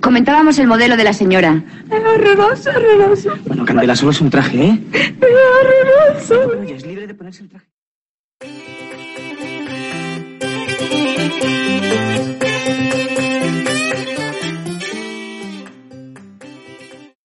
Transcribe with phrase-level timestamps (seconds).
[0.00, 1.62] Comentábamos el modelo de la señora.
[1.90, 3.36] Horroroso, horroroso.
[3.46, 4.80] Bueno, Candela, solo es un traje, ¿eh?
[5.20, 6.58] Horroroso.
[6.60, 7.66] Oye, es libre de ponerse el traje.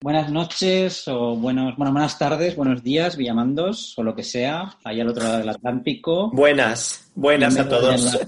[0.05, 5.01] Buenas noches o buenos, bueno, buenas tardes, buenos días, Villamandos o lo que sea, ahí
[5.01, 6.29] al otro lado del Atlántico.
[6.29, 8.19] Buenas, buenas a todos.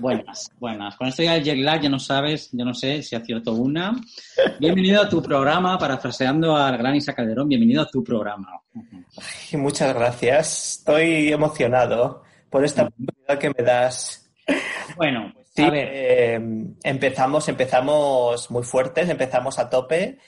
[0.00, 0.96] Buenas, buenas.
[0.96, 4.00] Con esto ya el jet lag ya no sabes, yo no sé si acierto una.
[4.58, 8.60] Bienvenido a tu programa, parafraseando al gran Isa Calderón, bienvenido a tu programa.
[8.74, 14.28] Ay, muchas gracias, estoy emocionado por esta oportunidad que me das.
[14.96, 15.88] Bueno, pues, Sí, a ver.
[15.92, 16.40] eh,
[16.82, 20.18] empezamos, empezamos muy fuertes, empezamos a tope.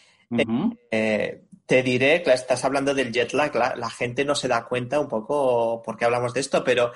[0.90, 4.64] Eh, te diré, claro, estás hablando del jet lag, la, la gente no se da
[4.64, 6.92] cuenta un poco por qué hablamos de esto, pero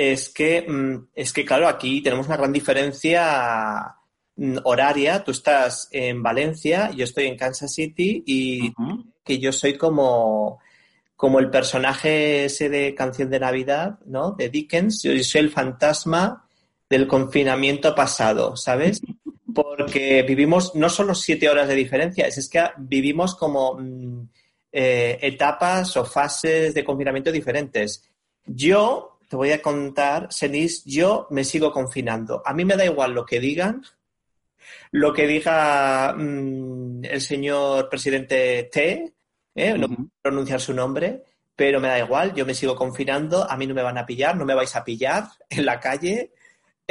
[0.00, 3.94] es que, mm, es que claro, aquí tenemos una gran diferencia
[4.36, 5.22] mm, horaria.
[5.22, 8.72] Tú estás en Valencia, yo estoy en Kansas City y
[9.22, 10.58] que yo soy como,
[11.16, 14.32] como el personaje ese de canción de Navidad, ¿no?
[14.32, 15.02] De Dickens.
[15.02, 16.48] Yo soy el fantasma
[16.88, 19.02] del confinamiento pasado, ¿sabes?
[19.62, 24.28] Porque vivimos no solo siete horas de diferencia, es, es que vivimos como mm,
[24.72, 28.08] eh, etapas o fases de confinamiento diferentes.
[28.46, 32.42] Yo, te voy a contar, Senis, yo me sigo confinando.
[32.44, 33.82] A mí me da igual lo que digan,
[34.92, 39.12] lo que diga mm, el señor presidente T,
[39.54, 39.78] ¿eh?
[39.78, 39.94] no Ujú.
[39.94, 41.22] puedo pronunciar su nombre,
[41.54, 44.36] pero me da igual, yo me sigo confinando, a mí no me van a pillar,
[44.36, 46.32] no me vais a pillar en la calle.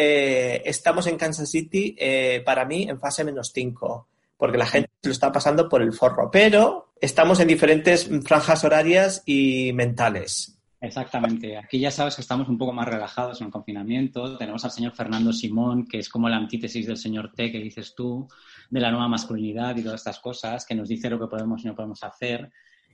[0.01, 4.89] Eh, estamos en Kansas City, eh, para mí, en fase menos 5, porque la gente
[5.03, 10.57] lo está pasando por el forro, pero estamos en diferentes franjas horarias y mentales.
[10.79, 11.57] Exactamente.
[11.57, 14.37] Aquí ya sabes que estamos un poco más relajados en el confinamiento.
[14.37, 17.93] Tenemos al señor Fernando Simón, que es como la antítesis del señor T que dices
[17.93, 18.25] tú,
[18.69, 21.67] de la nueva masculinidad y todas estas cosas, que nos dice lo que podemos y
[21.67, 22.49] no podemos hacer.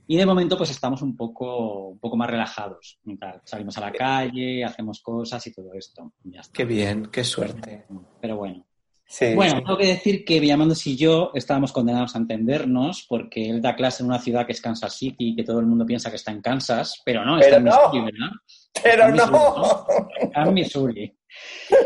[0.08, 2.98] Y de momento, pues estamos un poco, un poco más relajados.
[3.04, 3.40] y tal.
[3.44, 6.12] Salimos a la calle, hacemos cosas y todo esto.
[6.24, 6.52] Y ya está.
[6.52, 7.86] Qué bien, qué suerte.
[8.20, 8.64] Pero bueno.
[9.08, 9.62] Sí, Bueno, sí.
[9.64, 14.02] tengo que decir que Villamandos y yo estábamos condenados a entendernos porque él da clase
[14.02, 16.40] en una ciudad que es Kansas City, que todo el mundo piensa que está en
[16.40, 17.70] Kansas, pero no, está Pero en no.
[17.70, 18.36] Missouri, ¿verdad?
[18.82, 19.86] Pero Missouri, no.
[20.20, 21.16] Está en Missouri.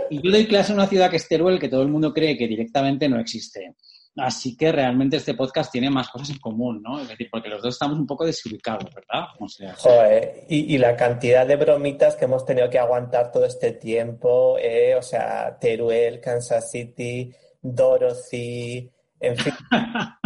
[0.09, 2.39] Y yo doy clase en una ciudad que es Teruel, que todo el mundo cree
[2.39, 3.75] que directamente no existe.
[4.17, 7.01] Así que realmente este podcast tiene más cosas en común, ¿no?
[7.01, 9.29] Es decir, porque los dos estamos un poco desubicados, ¿verdad?
[9.39, 13.45] O sea, Joder, y, y la cantidad de bromitas que hemos tenido que aguantar todo
[13.45, 17.33] este tiempo, eh, o sea, Teruel, Kansas City,
[17.63, 18.91] Dorothy,
[19.21, 19.55] en fin.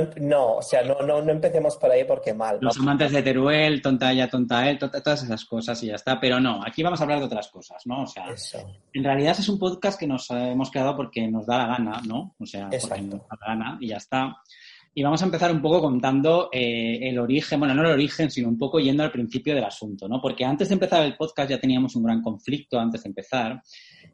[0.00, 2.56] No, no, o sea, no, no, no empecemos por ahí porque mal.
[2.56, 2.68] ¿no?
[2.68, 6.18] los amantes de Teruel, tonta ella, tonta él, to- todas esas cosas y ya está.
[6.20, 8.02] Pero no, aquí vamos a hablar de otras cosas, ¿no?
[8.02, 8.58] O sea, Eso.
[8.92, 12.34] En realidad es un podcast que nos hemos quedado porque nos da la gana, ¿no?
[12.38, 14.36] O sea, porque nos da la gana y ya está.
[14.94, 18.48] Y vamos a empezar un poco contando eh, el origen, bueno, no el origen, sino
[18.48, 20.20] un poco yendo al principio del asunto, ¿no?
[20.20, 23.62] Porque antes de empezar el podcast ya teníamos un gran conflicto antes de empezar.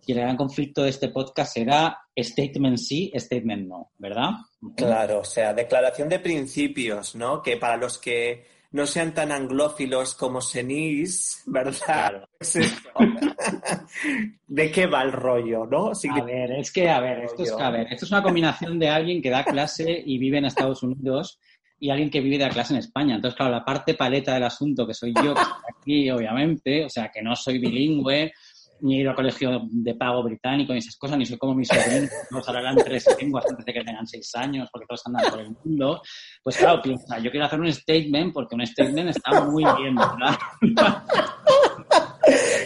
[0.07, 4.31] Y el gran conflicto de este podcast era statement sí, statement no, ¿verdad?
[4.77, 7.43] Claro, o sea, declaración de principios, ¿no?
[7.43, 11.75] Que para los que no sean tan anglófilos como Senís, ¿verdad?
[11.85, 12.29] Claro.
[14.47, 15.93] ¿De qué va el rollo, no?
[15.93, 18.89] A ver, es que, a ver, esto es, a ver, esto es una combinación de
[18.89, 21.39] alguien que da clase y vive en Estados Unidos
[21.81, 23.15] y alguien que vive y da clase en España.
[23.15, 26.91] Entonces, claro, la parte paleta del asunto, que soy yo, que estoy aquí, obviamente, o
[26.91, 28.33] sea, que no soy bilingüe,
[28.81, 31.69] ni he ido a colegio de pago británico, ni esas cosas, ni soy como mis
[31.69, 35.41] sobrinos, todos hablarán tres lenguas antes de que tengan seis años, porque todos andan por
[35.41, 36.03] el mundo.
[36.43, 40.39] Pues claro, piensa, yo quiero hacer un statement, porque un statement está muy bien, ¿verdad?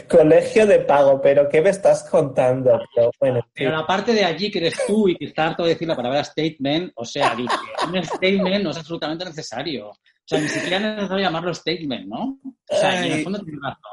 [0.09, 2.81] Colegio de pago, pero ¿qué me estás contando?
[2.95, 5.89] Pero, bueno, la parte de allí que eres tú y que está harto de decir
[5.89, 7.55] la palabra statement, o sea, dice,
[7.87, 9.89] un statement no es absolutamente necesario.
[9.89, 12.39] O sea, ni siquiera es necesario llamarlo statement, ¿no?
[12.45, 13.93] O sea, y en el fondo tienes razón.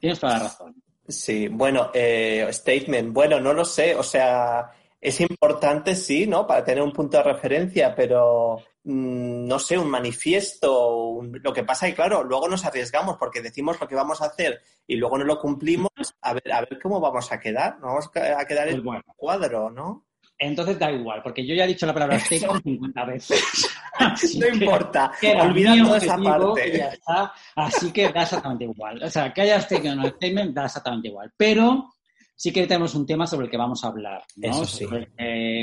[0.00, 0.82] Tienes toda la razón.
[1.10, 4.70] Sí, bueno, eh, statement, bueno, no lo sé, o sea,
[5.00, 6.46] es importante, sí, ¿no?
[6.46, 11.64] Para tener un punto de referencia, pero mm, no sé, un manifiesto, un- lo que
[11.64, 14.96] pasa es que, claro, luego nos arriesgamos porque decimos lo que vamos a hacer y
[14.96, 15.90] luego no lo cumplimos,
[16.20, 19.02] a ver, a ver cómo vamos a quedar, no vamos a quedar en Pues bueno.
[19.16, 20.06] cuadro, ¿no?
[20.42, 23.68] Entonces da igual, porque yo ya he dicho la palabra statement 50 veces.
[24.38, 26.78] no importa, olvida toda esa parte.
[26.78, 27.32] Ya está.
[27.54, 29.02] Así que da exactamente igual.
[29.02, 31.30] O sea, que haya statement o no statement da exactamente igual.
[31.36, 31.90] Pero
[32.34, 34.24] sí que tenemos un tema sobre el que vamos a hablar.
[34.36, 34.50] ¿no?
[34.50, 34.86] Eso sí.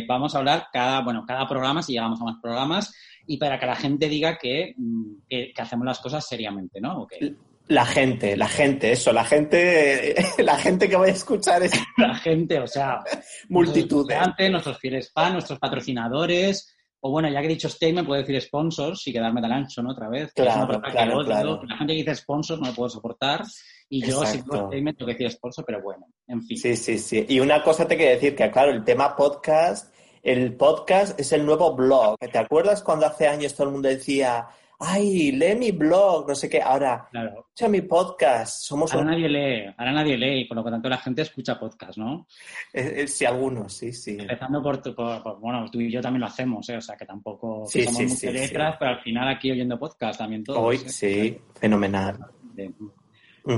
[0.07, 2.95] vamos a hablar cada, bueno, cada programa, si llegamos a más programas,
[3.25, 7.01] y para que la gente diga que, mm, que, hacemos las cosas seriamente, ¿no?
[7.01, 7.35] Okay.
[7.69, 11.71] La gente, la gente, eso, la gente, la gente que vaya a escuchar es...
[11.97, 12.99] La gente, o sea...
[13.49, 14.17] Multitudes.
[14.17, 18.41] Nuestros, nuestros fieles fans, nuestros patrocinadores, o bueno, ya que he dicho statement, puedo decir
[18.41, 19.91] sponsors y quedarme tan ancho, ¿no?
[19.91, 20.33] Otra vez.
[20.33, 21.61] Claro, claro, claro.
[21.63, 23.43] La gente que dice sponsors no lo puedo soportar.
[23.89, 26.57] Y yo, si digo statement, tengo que decir sponsor, pero bueno, en fin.
[26.57, 27.25] Sí, sí, sí.
[27.29, 29.93] Y una cosa te quiero decir, que claro, el tema podcast,
[30.23, 32.17] el podcast es el nuevo blog.
[32.19, 34.47] ¿Te acuerdas cuando hace años todo el mundo decía
[34.79, 36.61] ay, lee mi blog, no sé qué.
[36.61, 37.39] Ahora, claro.
[37.39, 38.61] escucha mi podcast.
[38.61, 41.59] Somos ahora nadie lee, ahora nadie lee, y por lo que tanto la gente escucha
[41.59, 42.27] podcast, ¿no?
[42.73, 44.17] Eh, eh, sí, algunos, sí, sí.
[44.19, 46.77] Empezando por, por, bueno, tú y yo también lo hacemos, ¿eh?
[46.77, 50.43] o sea, que tampoco sí, somos sí, letras, pero al final aquí oyendo podcast también
[50.43, 50.59] todos.
[50.59, 50.89] Hoy, ¿eh?
[50.89, 52.17] sí, fenomenal.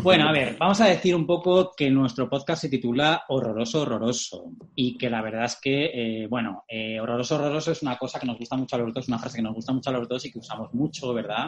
[0.03, 4.51] Bueno, a ver, vamos a decir un poco que nuestro podcast se titula Horroroso, Horroroso.
[4.75, 8.27] Y que la verdad es que, eh, bueno, eh, Horroroso, Horroroso es una cosa que
[8.27, 10.23] nos gusta mucho a los dos, una frase que nos gusta mucho a los dos
[10.25, 11.47] y que usamos mucho, ¿verdad?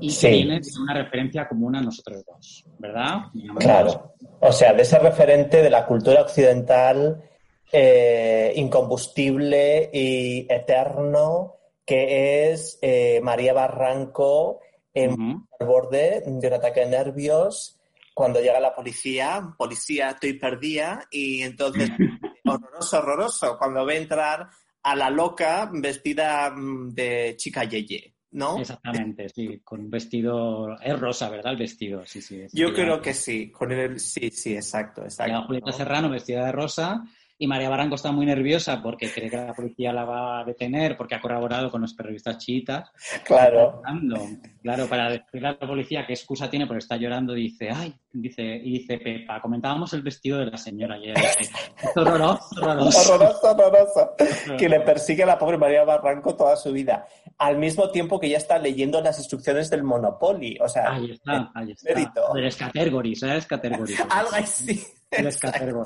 [0.00, 3.24] Y que viene de una referencia común a nosotros dos, ¿verdad?
[3.58, 4.14] claro.
[4.40, 7.22] O sea, de ese referente de la cultura occidental
[7.70, 12.78] eh, incombustible y eterno que es
[13.22, 14.60] María Barranco
[15.04, 17.78] en al borde de un ataque de nervios
[18.18, 21.88] cuando llega la policía, policía estoy perdida y entonces
[22.44, 24.48] horroroso, horroroso, cuando ve entrar
[24.82, 28.14] a la loca vestida mm, de chica yeye.
[28.30, 28.58] ¿No?
[28.58, 31.52] Exactamente, sí, con un vestido, es rosa, ¿verdad?
[31.52, 32.44] El vestido, sí, sí.
[32.52, 35.44] Yo creo que sí, con el, sí, sí, exacto, exacto.
[35.46, 37.04] Julieta Serrano vestida de rosa
[37.38, 40.96] y María Baranco está muy nerviosa porque cree que la policía la va a detener
[40.96, 42.90] porque ha colaborado con los periodistas chiitas.
[43.24, 43.80] Claro.
[44.62, 48.42] Claro, para decirle a la policía qué excusa tiene porque está llorando, dice, ay, dice,
[48.42, 51.14] y dice Pepa, comentábamos el vestido de la señora ayer.
[51.96, 53.14] horroroso, horroroso.
[53.14, 54.10] Horroroso, horroroso.
[54.58, 57.06] que le persigue a la pobre María Barranco toda su vida.
[57.38, 60.58] Al mismo tiempo que ya está leyendo las instrucciones del Monopoly.
[60.60, 61.94] O sea, ahí está, ahí está.
[62.34, 63.46] Del Category, ¿sabes?
[63.46, 63.94] Category.
[64.10, 64.82] Algo así.
[65.10, 65.84] Les O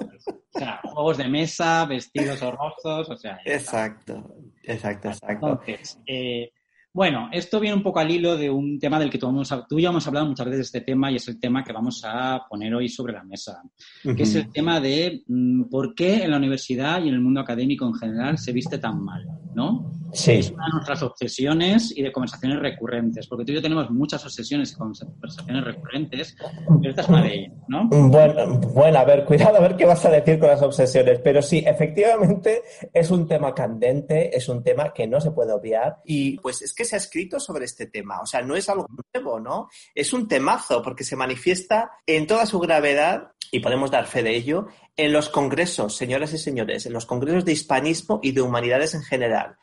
[0.58, 3.38] sea, juegos de mesa, vestidos horrorosos, o sea.
[3.44, 4.34] Exacto,
[4.64, 5.48] exacto, exacto.
[5.48, 6.52] Entonces, eh,
[6.94, 9.26] bueno, esto viene un poco al hilo de un tema del que tú,
[9.66, 11.72] tú y yo hemos hablado muchas veces de este tema y es el tema que
[11.72, 13.62] vamos a poner hoy sobre la mesa,
[14.02, 17.40] que es el tema de mm, por qué en la universidad y en el mundo
[17.40, 19.90] académico en general se viste tan mal, ¿no?
[20.12, 20.32] Sí.
[20.32, 24.22] Es una de nuestras obsesiones y de conversaciones recurrentes, porque tú y yo tenemos muchas
[24.26, 26.36] obsesiones y conversaciones recurrentes,
[26.66, 27.88] pero esta es una de ellas, ¿no?
[27.88, 31.40] Bueno, bueno, a ver, cuidado a ver qué vas a decir con las obsesiones, pero
[31.40, 32.60] sí, efectivamente
[32.92, 36.74] es un tema candente, es un tema que no se puede obviar y pues es
[36.74, 38.20] que se ha escrito sobre este tema.
[38.20, 39.68] O sea, no es algo nuevo, ¿no?
[39.94, 44.34] Es un temazo porque se manifiesta en toda su gravedad, y podemos dar fe de
[44.34, 48.94] ello, en los congresos, señoras y señores, en los congresos de hispanismo y de humanidades
[48.94, 49.56] en general.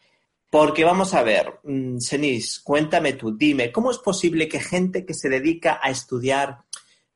[0.52, 5.14] Porque vamos a ver, mm, Senis, cuéntame tú, dime, ¿cómo es posible que gente que
[5.14, 6.60] se dedica a estudiar,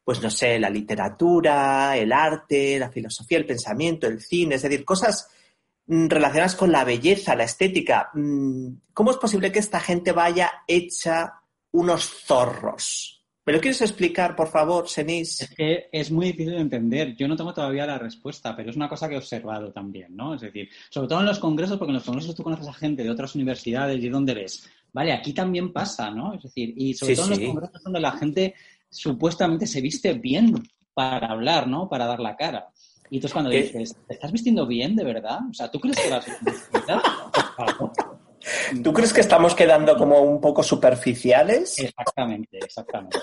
[0.03, 4.83] pues no sé, la literatura, el arte, la filosofía, el pensamiento, el cine, es decir,
[4.85, 5.42] cosas Mm,
[5.87, 8.09] relacionadas con la belleza, la estética.
[8.13, 11.41] Mm, ¿Cómo es posible que esta gente vaya hecha
[11.71, 13.23] unos zorros?
[13.45, 15.41] ¿Me lo quieres explicar, por favor, Senis?
[15.41, 17.13] Es que es muy difícil de entender.
[17.17, 20.35] Yo no tengo todavía la respuesta, pero es una cosa que he observado también, ¿no?
[20.35, 23.03] Es decir, sobre todo en los congresos, porque en los congresos tú conoces a gente
[23.03, 24.69] de otras universidades y dónde ves.
[24.93, 26.33] Vale, aquí también pasa, ¿no?
[26.35, 28.55] Es decir, y sobre todo en los congresos donde la gente
[28.89, 31.89] supuestamente se viste bien para hablar, ¿no?
[31.89, 32.69] Para dar la cara.
[33.13, 35.37] Y entonces cuando dices, ¿te estás vistiendo bien de verdad?
[35.47, 36.25] O sea, ¿tú crees que vas
[38.83, 41.77] ¿Tú crees que estamos quedando como un poco superficiales?
[41.77, 43.19] Exactamente, exactamente.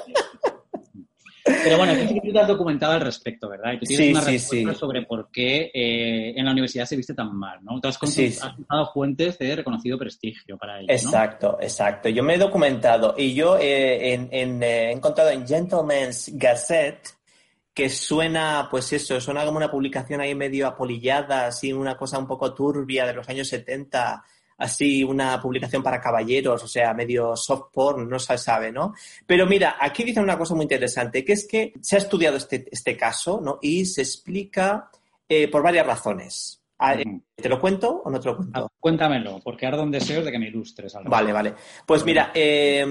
[1.45, 3.73] Pero bueno, tú te has documentado al respecto, ¿verdad?
[3.73, 7.37] Y tú tienes una respuesta sobre por qué eh, en la universidad se viste tan
[7.37, 7.81] mal, ¿no?
[7.81, 12.09] Tú has, has fuentes de reconocido prestigio para ello, Exacto, exacto.
[12.09, 17.20] Yo me he documentado y yo eh, en, eh, he encontrado en Gentleman's Gazette
[17.73, 22.27] que suena, pues eso, suena como una publicación ahí medio apolillada, así una cosa un
[22.27, 24.25] poco turbia de los años 70,
[24.59, 28.95] así una publicación para caballeros, o sea, medio soft porn, no se sabe, ¿no?
[29.27, 32.67] Pero mira, aquí dicen una cosa muy interesante, que es que se ha estudiado este,
[32.71, 33.59] este caso, ¿no?
[33.63, 34.91] Y se explica
[35.29, 36.61] eh, por varias razones.
[36.79, 38.65] Ah, eh, ¿Te lo cuento o no te lo cuento?
[38.65, 40.95] Ah, cuéntamelo, porque ardo un deseo de que me ilustres.
[40.95, 41.11] Algo.
[41.11, 41.55] Vale, vale.
[41.87, 42.85] Pues mira, eh,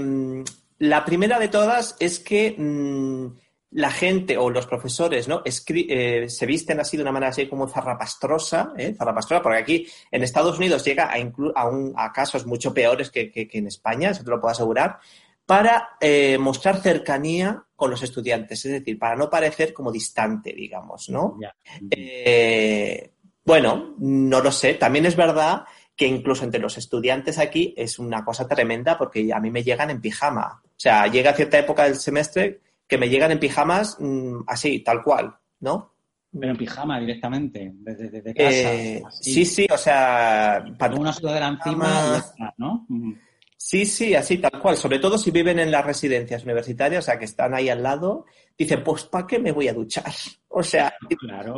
[0.79, 2.55] la primera de todas es que...
[2.57, 5.43] Mm, la gente o los profesores ¿no?
[5.45, 8.95] Eh, se visten así de una manera así como zarrapastrosa, ¿eh?
[8.97, 14.09] zarrapastrosa, porque aquí en Estados Unidos llega a, a, casos mucho peores que, en España,
[14.09, 14.99] eso te lo puedo asegurar,
[15.45, 21.09] para eh, mostrar cercanía con los estudiantes, es decir, para no parecer como distante, digamos,
[21.09, 21.39] ¿no?
[21.89, 23.11] Eh,
[23.43, 24.75] bueno, no lo sé.
[24.75, 25.63] También es verdad
[25.95, 29.89] que incluso entre los estudiantes aquí es una cosa tremenda porque a mí me llegan
[29.89, 30.61] en pijama.
[30.63, 35.03] O sea, llega cierta época del semestre que me llegan en pijamas mm, así, tal
[35.03, 35.93] cual, ¿no?
[36.37, 38.73] Pero en pijama directamente, desde, casa.
[38.73, 40.63] Eh, sí, sí, o sea...
[40.77, 42.23] Para una sudadera encima,
[42.57, 42.85] ¿no?
[43.57, 44.77] Sí, sí, así tal cual.
[44.77, 48.25] Sobre todo si viven en las residencias universitarias, o sea, que están ahí al lado,
[48.59, 50.11] dicen, pues ¿para qué me voy a duchar?
[50.49, 51.57] O sea, claro,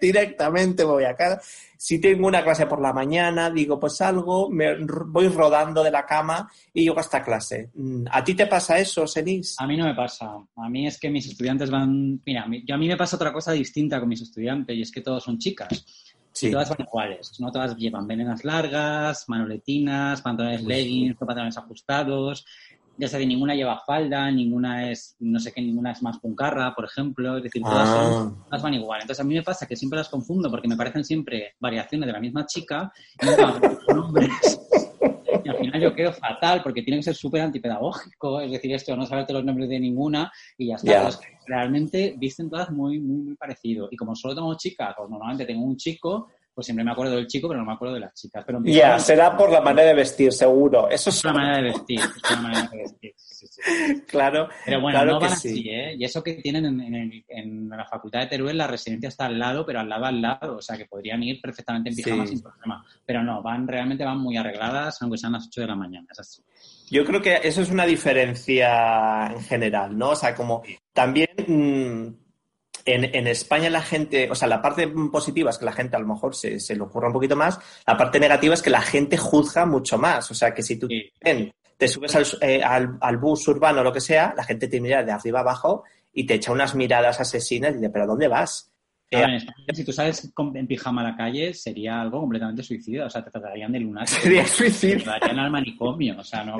[0.00, 1.40] directamente, voy a casa.
[1.76, 6.04] Si tengo una clase por la mañana, digo, pues salgo, me voy rodando de la
[6.04, 7.70] cama y llego hasta clase.
[7.74, 9.56] Mm, ¿A ti te pasa eso, Senis?
[9.58, 10.32] A mí no me pasa.
[10.56, 12.20] A mí es que mis estudiantes van...
[12.26, 15.00] Mira, yo a mí me pasa otra cosa distinta con mis estudiantes y es que
[15.00, 15.86] todos son chicas.
[16.32, 16.50] Sí.
[16.50, 17.40] todas van iguales.
[17.40, 22.44] No todas llevan venenas largas, manoletinas, pantalones leggings, pantalones ajustados.
[23.00, 26.84] Ya sé, ninguna lleva falda, ninguna es, no sé qué, ninguna es más puncarra, por
[26.84, 27.38] ejemplo.
[27.38, 28.30] Es decir, todas, ah.
[28.44, 29.00] todas van igual.
[29.00, 32.12] Entonces a mí me pasa que siempre las confundo porque me parecen siempre variaciones de
[32.12, 32.92] la misma chica
[33.22, 34.60] y no nombres.
[35.42, 38.94] Y al final yo quedo fatal porque tiene que ser súper antipedagógico, es decir, esto,
[38.94, 41.18] no saberte los nombres de ninguna y ya está.
[41.46, 43.88] realmente visten todas muy, muy, muy parecido.
[43.90, 46.28] Y como solo tengo chicas, pues normalmente tengo un chico,
[46.60, 48.44] pues siempre me acuerdo del chico, pero no me acuerdo de las chicas.
[48.64, 50.90] Ya, será por la manera de vestir, seguro.
[50.90, 51.98] Eso es la manera de vestir.
[52.00, 53.14] Es la manera de vestir.
[54.06, 54.46] Claro.
[54.66, 55.94] Pero bueno, no van así, ¿eh?
[55.98, 56.66] Y eso que tienen
[57.28, 60.56] en, la Facultad de Teruel, la residencia está al lado, pero al lado al lado.
[60.56, 62.84] O sea, que podrían ir perfectamente en pijama sin problema.
[63.06, 66.06] Pero no, van realmente van muy arregladas, aunque sean las 8 de la mañana.
[66.10, 66.42] Es así.
[66.90, 70.10] Yo creo que eso es una diferencia en general, ¿no?
[70.10, 70.62] O sea, como
[70.92, 72.19] también mm,
[72.92, 76.06] en, España la gente, o sea, la parte positiva es que la gente a lo
[76.06, 79.16] mejor se, se le ocurra un poquito más, la parte negativa es que la gente
[79.16, 80.30] juzga mucho más.
[80.30, 83.92] O sea, que si tú te subes al, eh, al, al, bus urbano o lo
[83.92, 87.72] que sea, la gente te mira de arriba abajo y te echa unas miradas asesinas
[87.72, 88.70] y dice, ¿pero dónde vas?
[89.12, 89.40] Eh,
[89.72, 93.06] si tú sales en pijama a la calle, sería algo completamente suicida.
[93.06, 94.20] O sea, te tratarían de lunático.
[94.20, 94.98] Sería suicida.
[94.98, 96.16] Te tratarían al manicomio.
[96.18, 96.56] O sea, no.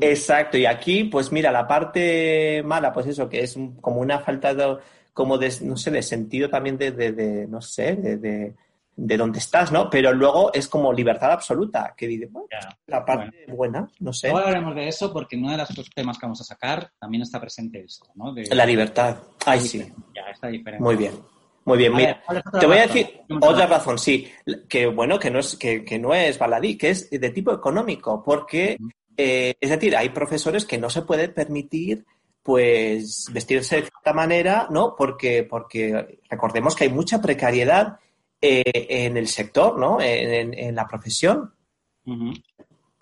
[0.00, 0.58] Exacto.
[0.58, 4.76] Y aquí, pues mira, la parte mala, pues eso, que es como una falta de,
[5.12, 8.16] como de, no sé, de sentido también de, de, no sé, de,
[8.96, 9.90] de, dónde estás, ¿no?
[9.90, 12.48] Pero luego es como libertad absoluta, que dice, bueno,
[12.86, 14.30] la parte buena, no sé.
[14.30, 17.22] Ahora hablaremos de eso porque en uno de los temas que vamos a sacar también
[17.22, 18.34] está presente esto, ¿no?
[18.34, 19.18] la libertad.
[19.44, 19.92] Ay, sí.
[20.14, 20.82] Ya, está diferente.
[20.82, 21.12] Muy bien.
[21.64, 22.20] Muy bien, mira,
[22.58, 24.28] te voy a decir otra razón, sí,
[24.68, 28.20] que bueno, que no es, que, que, no es baladí, que es de tipo económico,
[28.20, 28.76] porque,
[29.16, 32.04] eh, es decir, hay profesores que no se pueden permitir
[32.42, 34.94] pues vestirse de cierta manera, ¿no?
[34.96, 37.98] Porque, porque recordemos que hay mucha precariedad
[38.40, 39.98] eh, en el sector, ¿no?
[40.00, 41.52] En, la profesión.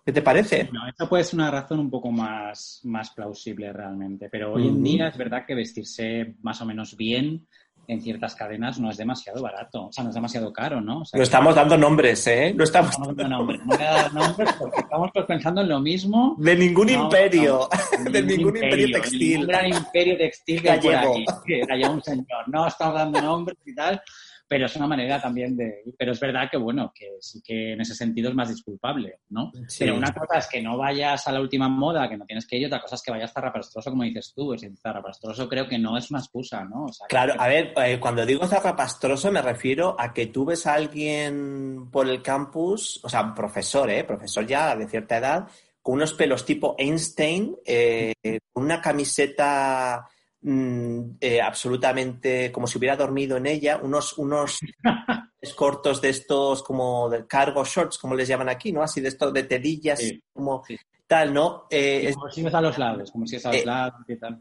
[0.05, 0.69] ¿Qué te parece?
[0.73, 4.83] No, esa puede ser una razón un poco más, más plausible realmente, pero hoy en
[4.83, 7.47] día es verdad que vestirse más o menos bien
[7.87, 11.03] en ciertas cadenas no es demasiado barato, o sea, no es demasiado caro, ¿no?
[11.13, 12.53] lo estamos dando nombres, ¿eh?
[12.57, 13.61] Lo estamos, dando nombres.
[13.65, 16.37] No voy a dar nombres porque estamos pensando en lo mismo.
[16.39, 17.69] De ningún imperio,
[18.11, 19.19] de ningún imperio, textil.
[19.21, 22.47] De ningún gran imperio textil que hay por aquí, que haya un señor.
[22.47, 24.01] No estamos dando nombres y tal,
[24.50, 25.85] pero es una manera también de...
[25.97, 29.52] Pero es verdad que, bueno, que sí que en ese sentido es más disculpable, ¿no?
[29.78, 32.57] Pero una cosa es que no vayas a la última moda, que no tienes que
[32.57, 34.52] ir, otra cosa es que vayas zarrapastroso, como dices tú.
[34.52, 36.87] Es zarrapastroso creo que no es una excusa, ¿no?
[37.09, 41.88] claro, a ver, eh, cuando digo zarrapastroso me refiero a que tú ves a alguien
[41.88, 44.02] por el campus, o sea, un profesor, ¿eh?
[44.02, 45.49] Profesor ya de cierta edad,
[45.80, 48.14] con unos pelos tipo Einstein, eh,
[48.52, 50.09] con una camiseta
[50.43, 54.61] Mm, eh, absolutamente como si hubiera dormido en ella, unos, unos
[55.55, 58.83] cortos de estos como de cargo shorts, como les llaman aquí, ¿no?
[58.83, 60.01] Así de estos de telillas,
[60.33, 60.63] como
[61.07, 61.67] tal, ¿no?
[61.69, 64.17] Eh, como si es a los lados, como si es a los eh, lados y
[64.17, 64.41] tal.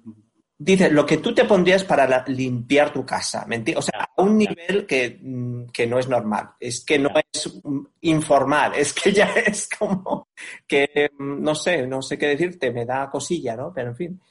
[0.57, 4.85] Dice, lo que tú te pondrías para limpiar tu casa, o sea, a un nivel
[4.85, 7.61] que, mm, que, no es normal, es que no es
[8.01, 10.29] informal, es que ya es como
[10.65, 13.73] que, mm, no sé, no sé qué decirte, me da cosilla, ¿no?
[13.73, 14.21] Pero en fin.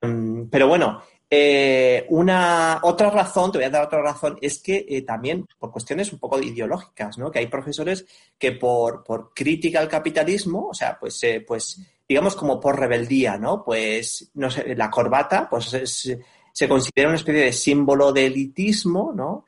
[0.00, 4.86] Em, pero bueno, eh, una otra razón, te voy a dar otra razón, es que
[4.88, 7.32] eh, también por cuestiones un poco ideológicas, ¿no?
[7.32, 8.06] Que hay profesores
[8.38, 13.38] que por, por crítica al capitalismo, o sea, pues, eh, pues digamos como por rebeldía,
[13.38, 13.64] ¿no?
[13.64, 15.66] Pues, no sé, la corbata, pues
[16.52, 19.44] se considera una especie de símbolo de elitismo, ¿no?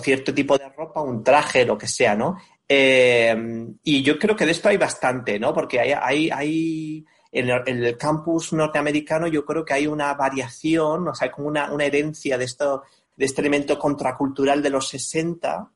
[0.00, 2.36] Cierto tipo de ropa, un traje, lo que sea, ¿no?
[2.68, 5.54] y yo creo que de esto hay bastante, ¿no?
[5.54, 10.14] Porque hay, hay, hay en el, en el campus norteamericano yo creo que hay una
[10.14, 12.82] variación, o sea, como una, una herencia de esto,
[13.16, 15.70] de este elemento contracultural de los 60,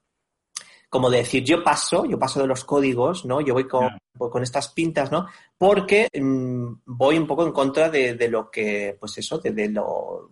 [0.91, 3.41] como de decir, yo paso, yo paso de los códigos, ¿no?
[3.41, 5.27] Yo voy con, voy con estas pintas, ¿no?
[5.57, 9.69] Porque mm, voy un poco en contra de, de lo que, pues eso, de, de
[9.69, 10.31] lo,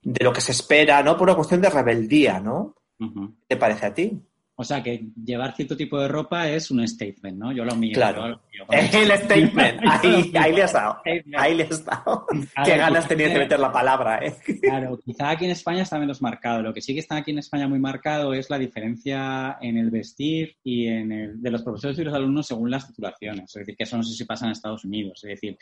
[0.00, 1.16] de lo que se espera, ¿no?
[1.16, 2.76] Por una cuestión de rebeldía, ¿no?
[3.00, 3.34] Ujú.
[3.46, 4.22] ¿Te parece a ti?
[4.60, 7.52] O sea, que llevar cierto tipo de ropa es un statement, ¿no?
[7.52, 7.92] Yo lo mío.
[7.94, 8.22] Claro.
[8.22, 8.78] yo lo mío.
[8.92, 11.00] El statement, ahí, ahí le has dado,
[11.36, 12.26] ahí le has dado.
[12.64, 14.34] Qué ganas tenías de meter la palabra, ¿eh?
[14.60, 16.60] Claro, quizá aquí en España está menos marcado.
[16.60, 19.90] Lo que sí que está aquí en España muy marcado es la diferencia en el
[19.90, 23.44] vestir y en el de los profesores y los alumnos según las titulaciones.
[23.44, 25.22] Es decir, que eso no sé si pasa en Estados Unidos.
[25.22, 25.56] Es decir,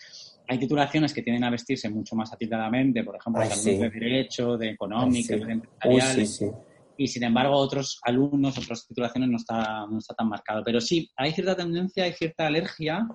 [0.48, 3.68] hay titulaciones que tienden a vestirse mucho más atildadamente, por ejemplo, Ay, los sí.
[3.70, 5.44] alumnos de Derecho, de Económica, Ay, sí.
[5.44, 6.36] de Uy, Empresariales.
[6.36, 6.50] sí, sí.
[6.96, 10.62] Y sin embargo otros alumnos, otras titulaciones no está, no está tan marcado.
[10.64, 13.06] Pero sí, hay cierta tendencia, hay cierta alergia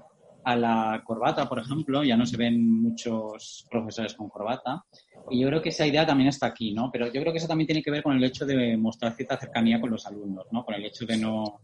[0.44, 4.84] a la corbata, por ejemplo, ya no se ven muchos profesores con corbata.
[5.30, 6.90] Y yo creo que esa idea también está aquí, ¿no?
[6.92, 9.38] Pero yo creo que eso también tiene que ver con el hecho de mostrar cierta
[9.38, 10.66] cercanía con los alumnos, ¿no?
[10.66, 11.62] Con el hecho de no,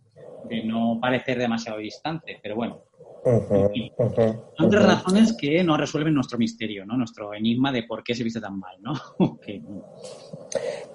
[0.47, 2.39] de no parecer demasiado distante.
[2.41, 2.83] Pero bueno,
[4.57, 6.95] son tres razones que no resuelven nuestro misterio, ¿no?
[6.95, 8.93] Nuestro enigma de por qué se viste tan mal, ¿no?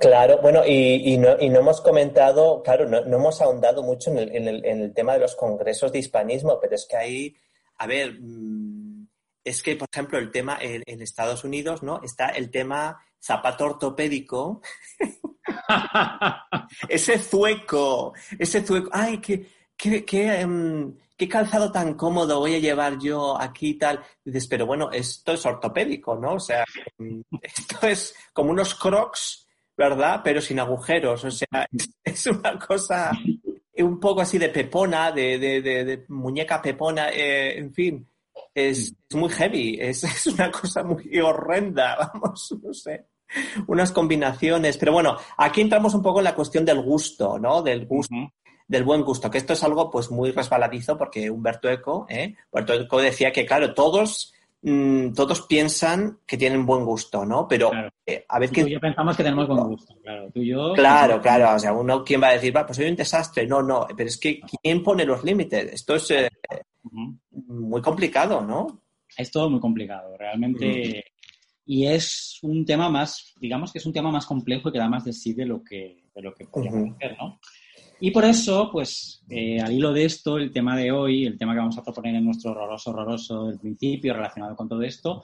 [0.01, 4.11] Claro, bueno, y, y no, y no hemos comentado, claro, no, no hemos ahondado mucho
[4.11, 6.97] en el, en, el, en el tema de los congresos de hispanismo, pero es que
[6.97, 7.37] ahí,
[7.79, 9.07] a ver, mm,
[9.45, 12.01] es que, por ejemplo, el tema en, en Estados Unidos, ¿no?
[12.03, 14.63] Está el tema zapato ortopédico,
[16.89, 19.47] ese zueco, ese zueco, ay, qué,
[19.77, 24.03] qué, qué, em, qué calzado tan cómodo voy a llevar yo aquí y tal.
[24.25, 26.35] Dices, pero bueno, esto es ortopédico, ¿no?
[26.35, 26.65] O sea,
[26.99, 30.21] mm, esto es como unos crocs, ¿verdad?
[30.25, 33.13] Pero sin agujeros, o sea, es, es una cosa
[33.75, 38.09] un poco así de pepona, de, de, de, de muñeca pepona, eh, en fin.
[38.53, 43.07] Es, es muy heavy, es, es una cosa muy horrenda, vamos, no sé
[43.67, 44.77] unas combinaciones.
[44.77, 47.63] Pero bueno, aquí entramos un poco en la cuestión del gusto, ¿no?
[47.63, 48.15] Del gusto.
[48.73, 52.35] Del buen gusto, que esto es algo pues muy resbaladizo porque Humberto Eco, ¿eh?
[52.51, 54.33] Humberto Eco decía que, claro, todos,
[54.63, 57.47] mm, todos piensan que tienen buen gusto, ¿no?
[57.47, 57.91] Pero Claro.
[58.07, 60.31] eh, a ver Tú y yo pensamos que tenemos buen gusto, claro.
[60.33, 60.73] Tú y yo.
[60.73, 63.47] Claro, claro, o sea, uno, ¿quién va a decir, va, pues soy un desastre?
[63.47, 65.71] No, no, pero es que ¿quién pone los límites?
[65.75, 66.31] Esto es eh,
[67.31, 68.81] muy complicado, ¿no?
[69.19, 71.05] Es todo muy complicado, realmente.
[71.67, 74.89] Y es un tema más, digamos que es un tema más complejo y que da
[74.89, 77.39] más de sí de lo que, de lo que parecer, ¿no?
[78.05, 81.53] Y por eso, pues, eh, al hilo de esto, el tema de hoy, el tema
[81.53, 85.23] que vamos a proponer en nuestro horroroso, horroroso del principio, relacionado con todo esto,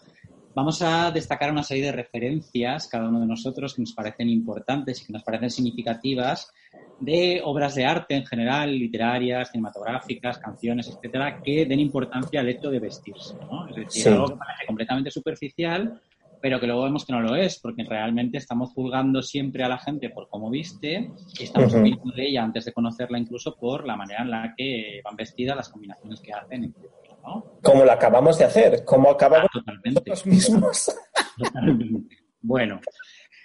[0.55, 5.03] vamos a destacar una serie de referencias, cada uno de nosotros, que nos parecen importantes
[5.03, 6.53] y que nos parecen significativas,
[7.01, 12.71] de obras de arte en general, literarias, cinematográficas, canciones, etcétera, que den importancia al hecho
[12.71, 13.69] de vestirse, ¿no?
[13.69, 14.09] Es decir, Sí.
[14.09, 16.01] algo que parece completamente superficial,
[16.41, 19.79] pero que luego vemos que no lo es, porque realmente estamos juzgando siempre a la
[19.79, 21.81] gente por cómo viste y estamos Ujú.
[21.81, 25.57] opinando de ella antes de conocerla incluso por la manera en la que van vestidas,
[25.57, 26.75] las combinaciones que hacen,
[27.23, 27.59] ¿no?
[27.63, 29.91] Como lo acabamos de hacer, como acabamos Totalmente.
[29.91, 30.97] nosotros mismos.
[31.37, 32.17] Totalmente.
[32.41, 32.81] Bueno,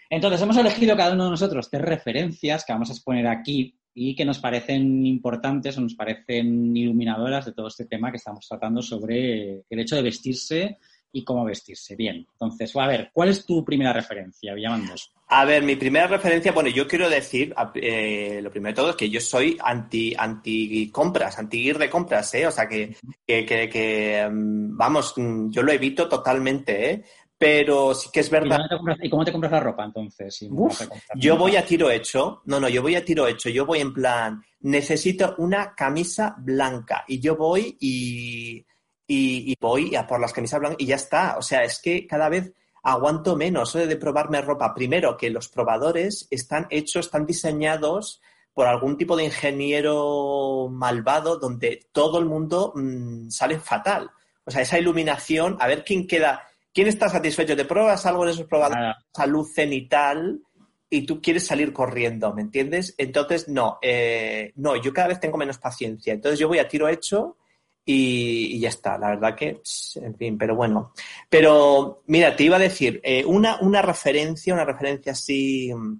[0.09, 4.15] entonces hemos elegido cada uno de nosotros tres referencias que vamos a exponer aquí y
[4.15, 8.81] que nos parecen importantes o nos parecen iluminadoras de todo este tema que estamos tratando
[8.81, 10.77] sobre el hecho de vestirse
[11.15, 11.95] y cómo vestirse.
[11.95, 15.13] Bien, entonces, a ver, ¿cuál es tu primera referencia, Villamandos?
[15.27, 18.95] A ver, mi primera referencia, bueno, yo quiero decir, eh, lo primero de todo es
[18.95, 22.47] que yo soy anti, anti compras, anti ir de compras, ¿eh?
[22.47, 22.95] O sea que,
[23.25, 27.03] que, que, que, mm, vamos, mm, yo lo evito totalmente, ¿eh?
[27.37, 28.59] Pero sí que es ¿Y, verdad.
[28.71, 30.33] compras- y cómo te compras la ropa entonces?
[30.35, 30.81] si Uf,
[31.15, 33.93] Yo voy a tiro hecho, no, no, yo voy a tiro hecho, yo voy en
[33.93, 38.65] plan, necesito una camisa blanca y yo voy y,
[39.07, 41.37] y, y voy a por las camisas blancas y ya está.
[41.37, 44.73] O sea, es que cada vez aguanto menos de probarme ropa.
[44.73, 48.21] Primero, que los probadores están hechos, están diseñados
[48.53, 54.11] por algún tipo de ingeniero malvado donde todo el mundo mm, sale fatal.
[54.45, 57.55] O sea, esa iluminación, a ver quién queda, quién está satisfecho.
[57.55, 59.05] Te pruebas algo en esos probadores Nada.
[59.11, 60.41] esa luz cenital
[60.89, 62.93] y tú quieres salir corriendo, ¿me entiendes?
[62.99, 66.13] Entonces, no, eh, no, yo cada vez tengo menos paciencia.
[66.13, 67.37] Entonces yo voy a tiro hecho
[67.85, 68.97] y, y ya está.
[68.97, 69.61] La verdad que,
[69.95, 70.93] en fin, pero bueno.
[71.29, 75.99] Pero, mira, te iba a decir, eh, una, una referencia, una referencia así mm,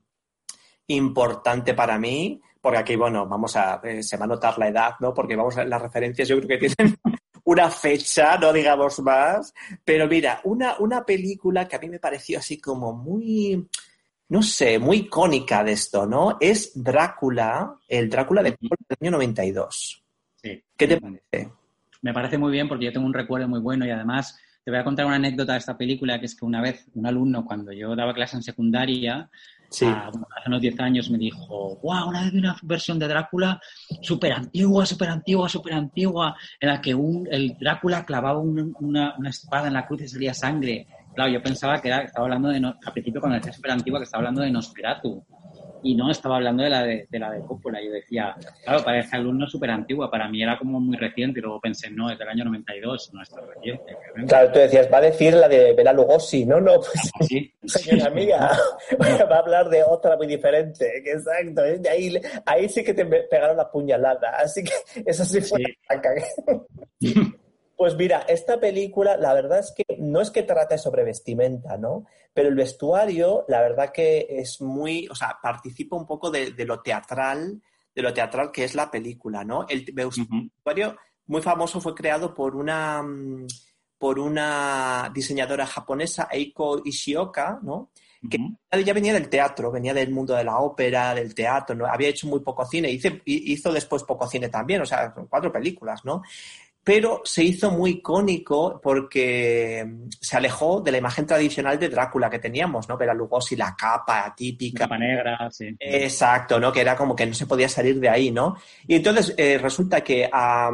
[0.88, 4.92] importante para mí, porque aquí, bueno, vamos a, eh, se va a notar la edad,
[5.00, 5.14] ¿no?
[5.14, 6.98] Porque vamos a las referencias, yo creo que tienen
[7.44, 9.54] una fecha, no digamos más.
[9.84, 13.68] Pero mira, una, una película que a mí me pareció así como muy,
[14.30, 16.38] no sé, muy icónica de esto, ¿no?
[16.40, 20.04] Es Drácula, el Drácula de del año 92.
[20.42, 20.64] Sí.
[20.78, 21.63] ¿Qué te parece?
[22.04, 24.80] Me parece muy bien porque yo tengo un recuerdo muy bueno y además te voy
[24.80, 27.72] a contar una anécdota de esta película, que es que una vez un alumno, cuando
[27.72, 29.30] yo daba clase en secundaria,
[29.70, 29.86] Sí.
[29.88, 33.08] a- bueno, hace unos 10 años me dijo, wow, una vez vi una versión de
[33.08, 33.60] Drácula
[34.02, 39.16] súper antigua, súper antigua, súper antigua, en la que un, el Drácula clavaba un- una,
[39.18, 40.86] una espada en la cruz y salía sangre.
[41.16, 44.00] Claro, yo pensaba que era, estaba hablando de, no- al principio cuando decía súper antigua,
[44.00, 45.26] que estaba hablando de Nosferatu.
[45.84, 47.80] Y no, estaba hablando de la de, de la de Coppola.
[47.84, 51.40] Yo decía, claro, para este alumno súper antigua, para mí era como muy reciente.
[51.40, 53.96] Y luego pensé, no, es del año 92, no es tan reciente.
[53.96, 54.30] obviamente.
[54.30, 56.46] Claro, tú decías, va a decir la de Bela Lugosi.
[56.46, 58.52] No, no, pues Sí, señora amiga,
[59.00, 60.98] va a hablar de otra muy diferente.
[60.98, 64.38] Exacto, ahí, ahí sí que te pegaron la puñalada.
[64.38, 64.72] Así que
[65.06, 65.62] eso sí fue
[67.00, 67.14] Sí.
[67.76, 72.06] Pues mira, esta película, la verdad es que no es que trate sobre vestimenta, ¿no?
[72.34, 76.66] Pero el vestuario, la verdad que es muy, o sea, participa un poco de, de
[76.66, 77.62] lo teatral,
[77.94, 79.66] de lo teatral que es la película, ¿no?
[79.68, 80.96] El vestuario
[81.28, 83.48] muy famoso fue creado por una, mm,
[83.98, 87.92] por una diseñadora japonesa, Eiko Ishioka, ¿no?
[88.72, 91.86] que ya venía del teatro, venía del mundo de la ópera, del teatro, ¿no?
[91.86, 96.04] había hecho muy poco cine, hice- hizo después poco cine también, o sea, cuatro películas,
[96.06, 96.22] ¿no?
[96.84, 102.30] Pero se hizo muy icónico porque mm, se alejó de la imagen tradicional de Drácula
[102.30, 102.98] que teníamos, ¿no?
[102.98, 105.76] Bela Lugosi, la capa típica, Capa negra, sí.
[105.80, 106.72] Exacto, ¿no?
[106.72, 108.58] Que era como que no se podía salir de ahí, ¿no?
[108.88, 110.70] Y entonces eh, resulta que a,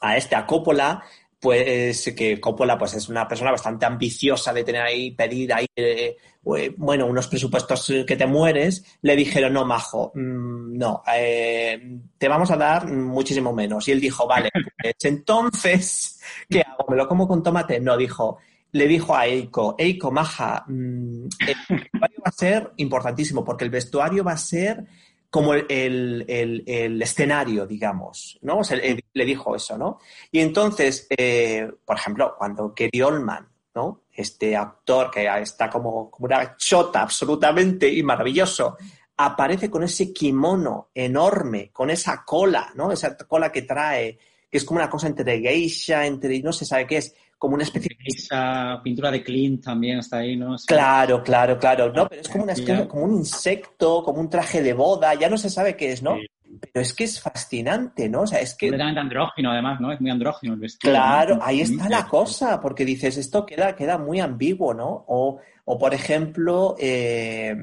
[0.00, 1.02] a este, a Coppola,
[1.40, 6.16] pues que Coppola pues es una persona bastante ambiciosa de tener ahí, pedir ahí, eh,
[6.56, 12.28] eh, bueno, unos presupuestos que te mueres, le dijeron, no, majo, mm, no, eh, te
[12.28, 13.88] vamos a dar muchísimo menos.
[13.88, 14.50] Y él dijo, vale,
[14.82, 16.84] pues, entonces, ¿qué hago?
[16.88, 17.80] ¿Me lo como con tomate?
[17.80, 18.38] No, dijo,
[18.72, 23.70] le dijo a Eiko, Eiko, maja, mm, el vestuario va a ser importantísimo porque el
[23.70, 24.84] vestuario va a ser
[25.30, 28.58] como el, el- el- el escenario, digamos, ¿no?
[28.58, 29.98] O sea, le dijo eso, ¿no?
[30.32, 34.02] Y entonces, eh, por ejemplo, cuando Gary Oldman, ¿no?
[34.12, 38.76] Este actor que está como, como una chota absolutamente y maravilloso,
[39.16, 42.90] aparece con ese kimono enorme, con esa cola, ¿no?
[42.90, 44.18] Esa cola que trae,
[44.50, 47.64] que es como una cosa entre geisha, entre no se sabe qué es, como una
[47.64, 50.58] especie de Esa pintura de Clint también está ahí, ¿no?
[50.58, 50.66] Sí.
[50.66, 51.90] Claro, claro, claro.
[51.90, 52.86] No, pero es como, una, Sí, es ya.
[52.86, 56.16] como un insecto, como un traje de boda, ya no se sabe qué es, ¿no?
[56.16, 56.26] Sí.
[56.60, 58.22] Pero es que es fascinante, ¿no?
[58.22, 59.90] O sea, es que, Completamente andrógino, además, ¿no?
[59.90, 60.92] Es muy andrógino el vestido.
[60.92, 61.42] claro, ¿no?
[61.42, 65.06] ahí está la cosa, porque dices, esto queda, queda muy ambiguo, ¿no?
[65.08, 67.56] O, o por ejemplo, eh,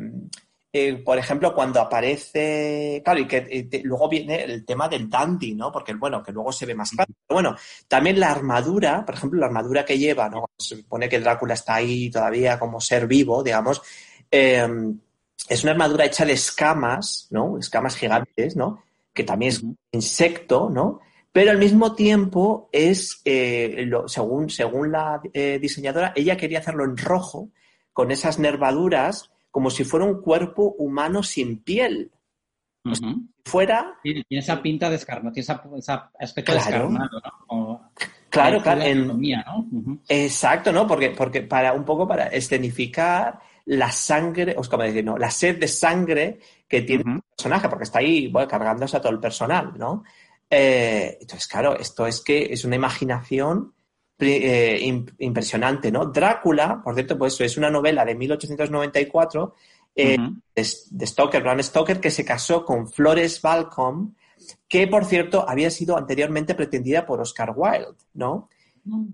[0.73, 5.10] eh, por ejemplo, cuando aparece, claro, y que eh, te- luego viene el tema del
[5.10, 5.71] dandy, ¿no?
[5.71, 7.12] Porque, bueno, que luego se ve más claro.
[7.27, 7.56] Pero bueno,
[7.88, 10.45] también la armadura, por ejemplo, la armadura que lleva, ¿no?
[10.58, 13.82] Se supone que Drácula está ahí todavía como ser vivo, digamos.
[14.32, 14.67] eh,
[15.49, 17.58] es una armadura hecha de escamas, ¿no?
[17.58, 18.84] Escamas gigantes, ¿no?
[19.13, 20.99] Que también es un insecto, ¿no?
[21.32, 25.21] Pero al mismo tiempo es, eh, lo- según, según la
[25.62, 27.49] diseñadora, ella quería hacerlo en rojo,
[27.93, 32.11] con esas nervaduras, como si fuera un cuerpo humano sin piel.
[32.93, 33.01] Si
[33.43, 36.89] fuera, Sí, tiene esa pinta de escarnado, tiene esa, esa aspecto Claro.
[36.91, 37.91] descarnado, ¿no?
[38.29, 39.99] Claro, claro, en, ¿no?
[40.07, 40.85] Exacto, ¿no?
[40.85, 45.57] Porque, porque para un poco para escenificar la sangre, o como decir, no, la sed
[45.57, 47.11] de sangre que tiene Ujú.
[47.13, 50.03] el personaje, porque está ahí bueno, cargándose a todo el personal, ¿no?
[50.47, 53.73] Eh, entonces, claro, esto es que es una imaginación
[54.19, 56.06] eh, im- impresionante, ¿no?
[56.08, 59.53] Drácula, por cierto, pues es una novela de 1894
[59.95, 60.17] eh,
[60.53, 64.13] de Stoker, Bram Stoker, que se casó con Flores Balcom,
[64.67, 68.49] que por cierto había sido anteriormente pretendida por Oscar Wilde, ¿no?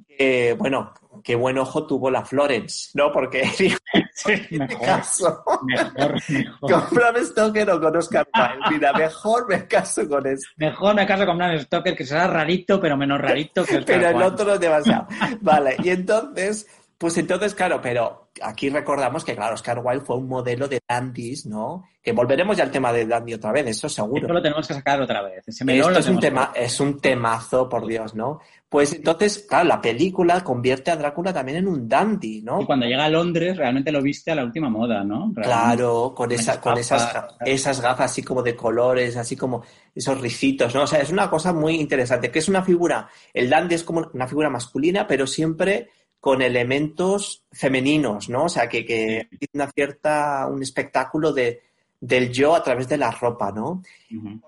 [0.08, 3.12] Eh, bueno, qué buen ojo tuvo la Florence, ¿no?
[3.12, 3.74] Porque en
[4.16, 6.72] este Mejor, caso, mejor, mejor.
[6.72, 10.46] con Bram Stoker o con Oscar Wilde, mira, mejor me caso con este.
[10.58, 14.10] Mejor me caso con Bram Stoker, que será rarito, pero menos rarito que el Pero
[14.10, 15.08] el otro es demasiado.
[15.42, 20.28] Vale, y entonces, pues entonces, claro, pero aquí recordamos que, claro, Oscar Wilde fue un
[20.28, 21.84] modelo de dandies, ¿no?
[22.02, 24.22] Que volveremos ya al tema de dandy otra vez, eso seguro.
[24.22, 25.48] Esto lo tenemos que sacar otra vez.
[25.48, 28.40] Ese Esto es un, tema, es un temazo, por Dios, ¿no?
[28.70, 32.62] Pues entonces, claro, la película convierte a Drácula también en un dandy, ¿no?
[32.62, 35.32] Y cuando llega a Londres, realmente lo viste a la última moda, ¿no?
[35.34, 35.42] Realmente.
[35.44, 40.20] Claro, con, esa, esas con esas, esas gafas así como de colores, así como esos
[40.20, 40.84] ricitos, ¿no?
[40.84, 44.10] O sea, es una cosa muy interesante, que es una figura, el dandy es como
[44.14, 45.90] una figura masculina, pero siempre
[46.24, 48.46] con elementos femeninos, ¿no?
[48.46, 51.64] O sea, que, que una cierta, un espectáculo de,
[52.00, 53.84] del yo a través de la ropa, ¿no?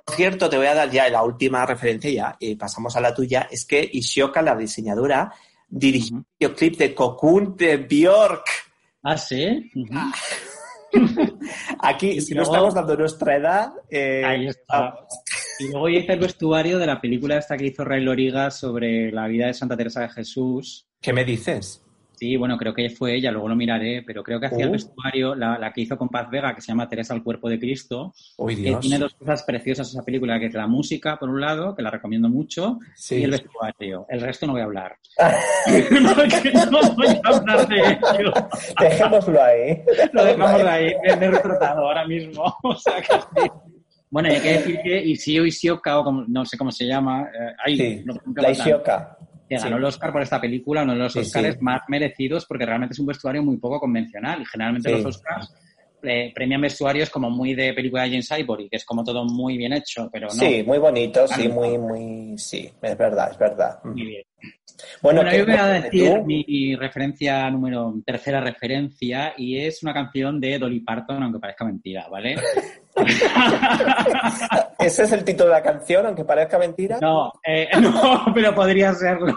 [0.05, 3.13] Por cierto, te voy a dar ya la última referencia ya, y pasamos a la
[3.13, 5.33] tuya, es que Ishioka, la diseñadora,
[5.67, 6.25] dirigió Ujú.
[6.39, 8.45] el videoclip de Cocoon de Bjork.
[9.03, 9.69] Ah, sí.
[11.79, 14.79] Aquí, si no estamos dando nuestra edad, eh, Ahí está.
[14.79, 14.99] vamos.
[15.59, 19.27] Y luego hice el vestuario de la película esta que hizo Ray Loriga sobre la
[19.27, 20.85] vida de Santa Teresa de Jesús.
[21.01, 21.81] ¿Qué me dices?
[22.17, 24.73] Sí, bueno, creo que fue ella, luego lo miraré, pero creo que hacía el Uh.
[24.73, 27.59] vestuario, la, la que hizo con Paz Vega, que se llama Teresa al cuerpo de
[27.59, 28.79] Cristo, Uy, que Dios.
[28.79, 31.91] tiene dos cosas preciosas esa película, que es la música, por un lado, que la
[31.91, 33.15] recomiendo mucho, Sí.
[33.17, 34.05] y el vestuario.
[34.07, 34.95] El resto no voy a hablar.
[35.65, 38.31] Porque no voy a hablar de ello.
[38.79, 39.81] Dejémoslo ahí.
[40.13, 42.43] Lo dejamos ahí, me, he retrotado ahora mismo.
[42.63, 43.49] O sea que sí.
[44.09, 47.53] Bueno, hay que decir que Isio Isioka, o como, no sé cómo se llama, eh,
[47.65, 48.51] ay, Sí, no- la.
[48.51, 49.17] Ishioka.
[49.47, 49.77] que ganó Sí.
[49.77, 51.57] el Oscar por esta película, uno de los Oscars sí.
[51.61, 54.41] más merecidos, porque realmente es un vestuario muy poco convencional.
[54.41, 55.53] Y generalmente los Oscars
[56.01, 59.57] eh, premian vestuarios como muy de película de James Ivory, que es como todo muy
[59.57, 60.33] bien hecho, pero no.
[60.33, 63.79] Sí, muy bonito, sí, muy, muy, sí, es verdad, es verdad.
[63.83, 64.23] Muy bien.
[65.01, 66.25] Bueno, Bueno, ¿qué- yo voy a decir tú?
[66.25, 72.07] mi referencia número, tercera referencia, y es una canción de Dolly Parton, aunque parezca mentira,
[72.09, 72.35] ¿vale?
[74.79, 76.97] ¿Ese es el título de la canción, aunque parezca mentira?
[77.01, 79.35] No, eh, no, pero podría serlo.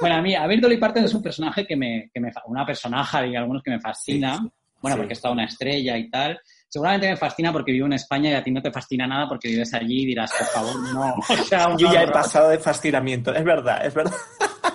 [0.00, 2.64] Bueno, a mí, a ver, Dolly Parton es un personaje que me, que me una
[2.66, 4.36] personaje, diga algunos, que me fascina.
[4.38, 4.48] Sí.
[4.80, 5.00] Bueno, Sí.
[5.00, 6.38] porque está una estrella y tal.
[6.68, 9.48] Seguramente me fascina porque vivo en España y a ti no te fascina nada porque
[9.48, 11.14] vives allí y dirás, por favor, no.
[11.28, 14.14] O sea, Yo ya he una- pasado de fascinamiento, es verdad, es verdad.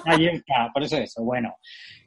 [0.06, 1.56] Ahí está, por eso eso, bueno.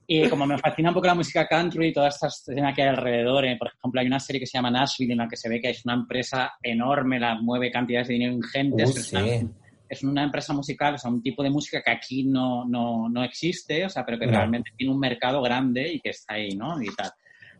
[0.08, 2.88] Y como me fascina un poco la música country y toda esta escena que hay
[2.90, 5.48] alrededor, eh, por ejemplo, hay una serie que se llama Nashville en la que se
[5.48, 9.12] ve que es una empresa enorme, la mueve cantidades de dinero ingentes, Uh, pero es,
[9.12, 9.48] una, sí.
[9.88, 13.24] es una empresa musical, o sea, un tipo de música que aquí no, no, no
[13.24, 14.32] existe, o sea, pero que No.
[14.32, 16.80] realmente tiene un mercado grande y que está ahí, ¿no?
[16.80, 17.10] Y tal.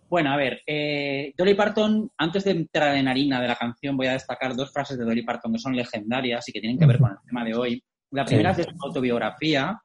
[0.08, 4.06] Bueno, a ver, eh, Dolly Parton, antes de entrar en harina de la canción, voy
[4.06, 6.98] a destacar dos frases de Dolly Parton que son legendarias y que tienen que ver
[7.00, 7.82] con el tema de hoy.
[8.12, 8.60] La primera Sí.
[8.60, 9.80] es de su autobiografía,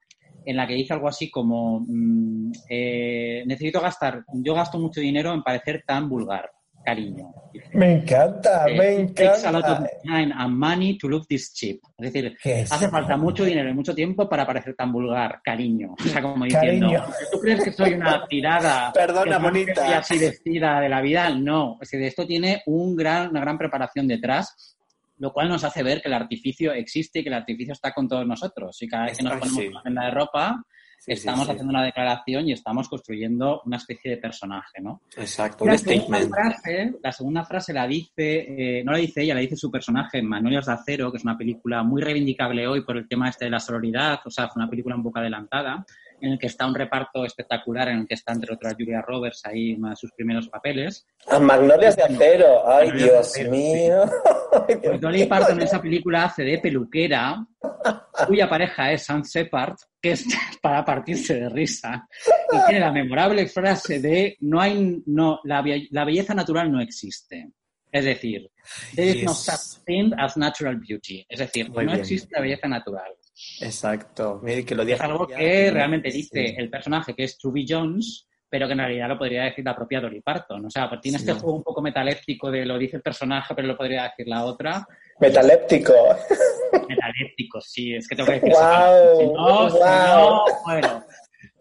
[0.45, 5.33] en la que dice algo así como, mm, eh, necesito gastar, yo gasto mucho dinero
[5.33, 6.49] en parecer tan vulgar,
[6.83, 7.31] cariño.
[7.53, 7.69] Dice.
[7.77, 9.89] Me encanta, Eh, me "It takes a lot of encanta.
[10.03, 11.79] time and money to look this cheap.
[11.99, 12.35] Es decir,
[12.71, 15.93] hace falta mucho dinero y mucho tiempo para parecer tan vulgar, cariño.
[15.99, 17.03] O sea, como diciendo, Cariño.
[17.31, 18.91] ¿tú crees que soy una tirada?
[18.95, 19.81] Perdona, bonita.
[19.83, 21.29] mujer así vestida de la vida?
[21.29, 21.77] No.
[21.81, 24.75] Es que esto tiene un gran, una gran preparación detrás,
[25.21, 28.07] lo cual nos hace ver que el artificio existe y que el artificio está con
[28.07, 28.81] todos nosotros.
[28.81, 29.67] Y cada vez que nos ponemos sí.
[29.67, 30.65] una prenda de ropa,
[30.97, 31.51] Sí, estamos sí.
[31.51, 35.01] haciendo una declaración y estamos construyendo una especie de personaje, ¿no?
[35.17, 36.31] Exacto, un La segunda, statement.
[36.31, 40.19] frase, la segunda frase la dice, eh, no la dice ella, la dice su personaje
[40.19, 43.51] en de Acero, que es una película muy reivindicable hoy por el tema este de
[43.51, 45.83] la sororidad, o sea, fue una película un poco adelantada,
[46.21, 49.41] en el que está un reparto espectacular, en el que está entre otras Julia Roberts
[49.45, 51.05] ahí, uno de sus primeros papeles.
[51.27, 52.67] Ah, Magnolias de acero.
[52.69, 54.03] Ay, Magnolias Dios acero, mío.
[54.67, 55.25] Ay, Dios Pues Dolly.
[55.25, 57.45] Parton en esa película hace de peluquera,
[58.27, 60.25] cuya pareja es Sam Shepard, que es
[60.61, 62.07] para partirse de risa,
[62.51, 67.51] y tiene la memorable frase de no hay, no, la, la belleza natural no existe.
[67.93, 68.49] Es decir,
[68.95, 69.37] there is no Yes.
[69.43, 71.25] such thing as natural beauty.
[71.27, 71.99] Es decir, Muy no bien.
[71.99, 73.11] existe la belleza natural.
[73.61, 74.39] Exacto.
[74.43, 76.55] Mire, que lo Es algo que realmente dice Sí.
[76.57, 80.01] el personaje que es Truby Jones, pero que en realidad lo podría decir la propia
[80.01, 80.65] Dolly Parton.
[80.65, 81.25] O sea, pues tiene Sí.
[81.29, 84.43] este juego un poco metaléptico de lo dice el personaje, pero lo podría decir la
[84.45, 84.85] otra.
[85.19, 85.93] Metaléptico.
[86.87, 89.19] Metaléptico, sí, es que tengo que decir Guau, eso.
[89.19, 90.19] Si no, si guau.
[90.29, 91.03] no, bueno.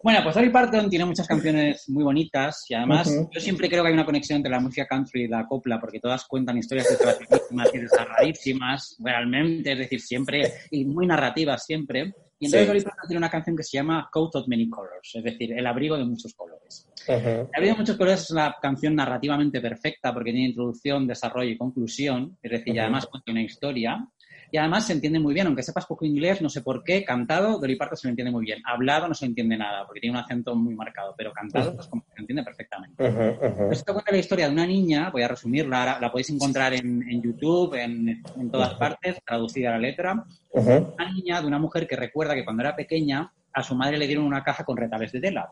[0.03, 3.89] Bueno, pues Dolly Parton tiene muchas canciones muy bonitas y además yo siempre creo que
[3.89, 7.75] hay una conexión entre la música country y la copla porque todas cuentan historias desgraciadísimas
[7.75, 12.15] y desgarradísimas realmente, es decir, siempre y muy narrativas siempre.
[12.39, 12.67] Y entonces Sí.
[12.69, 15.67] Dolly Parton tiene una canción que se llama Coat of Many Colors, es decir, el
[15.67, 16.89] abrigo de muchos colores.
[17.07, 21.59] El abrigo de muchos colores es una canción narrativamente perfecta porque tiene introducción, desarrollo y
[21.59, 24.09] conclusión, es decir, y además cuenta una historia.
[24.53, 27.59] Y además se entiende muy bien, aunque sepas poco inglés, no sé por qué, cantado,
[27.61, 28.61] Dolly Parton se lo entiende muy bien.
[28.65, 32.05] Hablado no se entiende nada, porque tiene un acento muy marcado, pero cantado, pues como
[32.15, 33.03] se entiende perfectamente.
[33.03, 33.73] Ujú, ujú.
[33.73, 37.03] Esto cuenta la historia de una niña, voy a resumirla, la, la podéis encontrar en,
[37.09, 40.25] en YouTube, en, en todas partes, traducida a la letra.
[40.53, 44.07] Una niña de una mujer que recuerda que cuando era pequeña a su madre le
[44.07, 45.49] dieron una caja con retales de tela.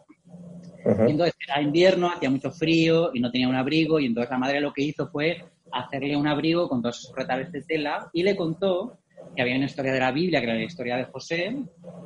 [0.84, 4.38] Y entonces era invierno, hacía mucho frío y no tenía un abrigo y entonces la
[4.38, 5.38] madre lo que hizo fue
[5.72, 8.98] hacerle un abrigo con todos esos retales de tela y le contó
[9.34, 11.56] que había una historia de la Biblia, que era la historia de José,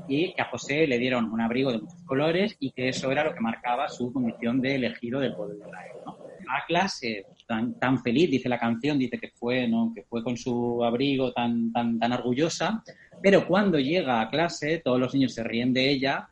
[0.09, 3.25] y que a José le dieron un abrigo de muchos colores y que eso era
[3.25, 5.92] lo que marcaba su condición de elegido del pueblo de Israel.
[6.05, 6.18] ¿no?
[6.48, 9.92] A clase tan, tan feliz, dice la canción, dice que fue, ¿no?
[9.94, 12.83] que fue con su abrigo tan, tan, tan orgullosa,
[13.22, 16.29] pero cuando llega a clase todos los niños se ríen de ella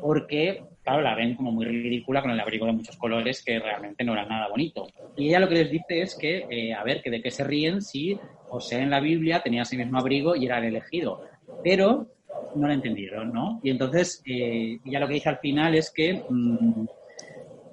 [0.00, 4.04] porque, claro, la ven como muy ridícula con el abrigo de muchos colores que realmente
[4.04, 4.86] no era nada bonito.
[5.16, 7.42] Y ella lo que les dice es que, eh, a ver, que de qué se
[7.42, 8.18] ríen si
[8.48, 11.22] José en la Biblia tenía ese mismo abrigo y era el elegido.
[11.62, 12.06] Pero
[12.54, 13.60] no lo entendieron, ¿no?
[13.62, 16.86] Y entonces eh, ella lo que dice al final es que, mm,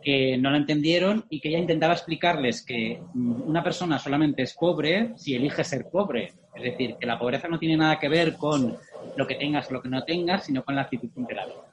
[0.01, 4.53] que no lo entendieron y que ella intentaba explicarles que mm, una persona solamente es
[4.53, 6.31] pobre si elige ser pobre.
[6.55, 8.77] Es decir, que la pobreza no tiene nada que ver con
[9.15, 11.70] lo que tengas o lo que no tengas, sino con la actitud de la vida.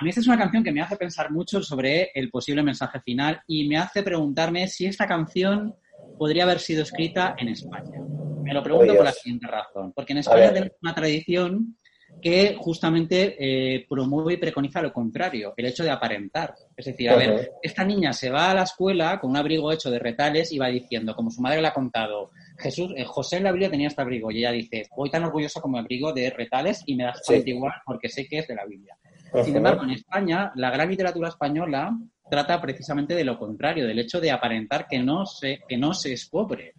[0.00, 3.00] A mí esta es una canción que me hace pensar mucho sobre el posible mensaje
[3.00, 5.74] final y me hace preguntarme si esta canción
[6.16, 8.00] podría haber sido escrita en España.
[8.42, 9.92] Me lo pregunto Oh, por la siguiente razón.
[9.94, 11.76] Porque en España tenemos una tradición
[12.22, 16.54] que justamente eh, promueve y preconiza lo contrario, el hecho de aparentar.
[16.74, 19.90] Es decir, a ver, esta niña se va a la escuela con un abrigo hecho
[19.90, 23.44] de retales y va diciendo, como su madre le ha contado, Jesús, eh, José en
[23.44, 26.82] la Biblia tenía este abrigo y ella dice, voy tan orgullosa como abrigo de retales
[26.86, 27.42] y me da Sí.
[27.44, 28.96] igual porque sé que es de la Biblia.
[29.44, 31.96] Sin embargo, en España, la gran literatura española
[32.28, 36.12] trata precisamente de lo contrario, del hecho de aparentar que no se, que no se
[36.12, 36.74] es pobre.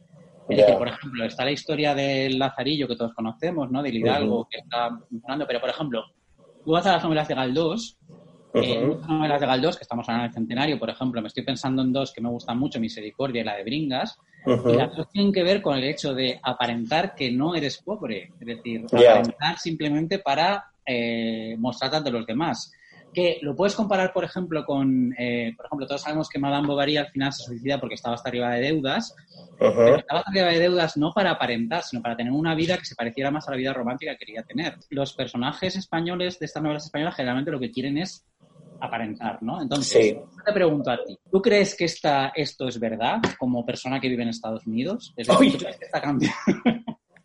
[0.47, 3.81] Decir, por ejemplo, está la historia del Lazarillo que todos conocemos, ¿no?
[3.81, 4.47] Del Hidalgo Ujú.
[4.49, 6.03] que está funcionando, pero por ejemplo,
[6.65, 7.97] tú vas a las novelas de Galdós,
[8.55, 8.95] eh, Ujú.
[8.95, 11.93] muchas novelas de Galdós, que estamos hablando del centenario, por ejemplo, me estoy pensando en
[11.93, 14.71] dos que me gustan mucho, Misericordia y la de Bringas, Ujú.
[14.71, 18.31] y las dos tienen que ver con el hecho de aparentar que no eres pobre,
[18.39, 19.11] es decir, Ya.
[19.11, 22.71] aparentar simplemente para eh, mostrarte ante los demás.
[23.13, 26.95] Que lo puedes comparar, por ejemplo, con, eh, por ejemplo, todos sabemos que Madame Bovary
[26.95, 29.13] al final se suicida porque estaba hasta arriba de deudas,
[29.60, 32.86] pero estaba hasta arriba de deudas no para aparentar, sino para tener una vida que
[32.86, 34.75] se pareciera más a la vida romántica que quería tener.
[34.89, 38.25] Los personajes españoles de estas novelas españolas generalmente lo que quieren es
[38.80, 39.62] aparentar, ¿no?
[39.62, 40.17] Entonces, Sí.
[40.45, 44.23] te pregunto a ti, ¿tú crees que esta, esto es verdad como persona que vive
[44.23, 45.13] en Estados Unidos?
[45.17, 45.51] Es decir, Uy.
[45.51, 46.34] ¿tú crees que esta canción-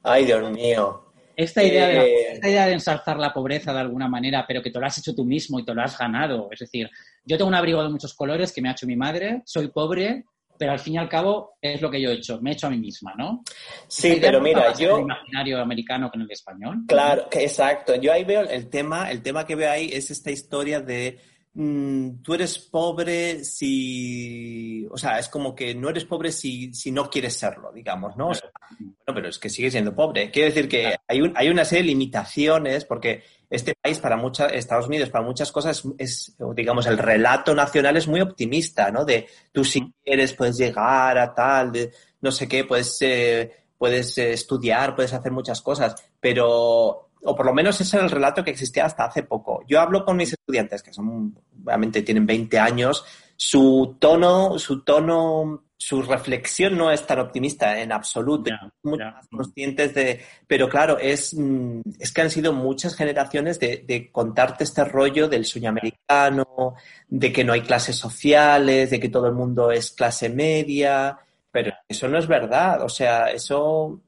[0.02, 1.05] Ay, Dios mío.
[1.36, 2.32] Esta idea, de la- Eh.
[2.32, 5.14] esta idea de ensalzar la pobreza de alguna manera, pero que te lo has hecho
[5.14, 6.48] tú mismo y te lo has ganado.
[6.50, 6.88] Es decir,
[7.24, 10.24] yo tengo un abrigo de muchos colores que me ha hecho mi madre, soy pobre,
[10.58, 12.66] pero al fin y al cabo es lo que yo he hecho, me he hecho
[12.66, 13.42] a mí misma, ¿no?
[13.86, 14.96] Sí, pero mira, yo...
[14.96, 16.78] el imaginario americano en el español.
[16.88, 17.94] Claro, que exacto.
[17.96, 21.18] Yo ahí veo el tema, el tema que veo ahí es esta historia de
[21.58, 26.90] mm, tú eres pobre si, o sea, es como que no eres pobre si, si
[26.92, 28.28] no quieres serlo, digamos, ¿no?
[28.28, 30.30] O sea, bueno, pero es que sigues siendo pobre.
[30.30, 30.96] Quiere decir que Claro.
[31.08, 35.24] hay, un- hay una serie de limitaciones porque este país para muchas, Estados Unidos para
[35.24, 39.04] muchas cosas es, digamos, el relato nacional es muy optimista, ¿no?
[39.04, 41.90] De tú si quieres puedes llegar a tal, de
[42.20, 47.46] no sé qué, puedes, eh, puedes eh, estudiar, puedes hacer muchas cosas, pero, o por
[47.46, 49.62] lo menos ese era el relato que existía hasta hace poco.
[49.66, 53.04] Yo hablo con mis estudiantes, que son, obviamente tienen 20 años,
[53.36, 58.50] su tono, su tono, su reflexión no es tan optimista en absoluto.
[58.50, 59.10] Ya, mucho ya.
[59.10, 64.10] más conscientes de, pero claro, es, mm, es que han sido muchas generaciones de, de
[64.10, 66.74] contarte este rollo del sueño americano,
[67.08, 71.18] de que no hay clases sociales, de que todo el mundo es clase media,
[71.56, 74.02] pero eso no es verdad, o sea, eso,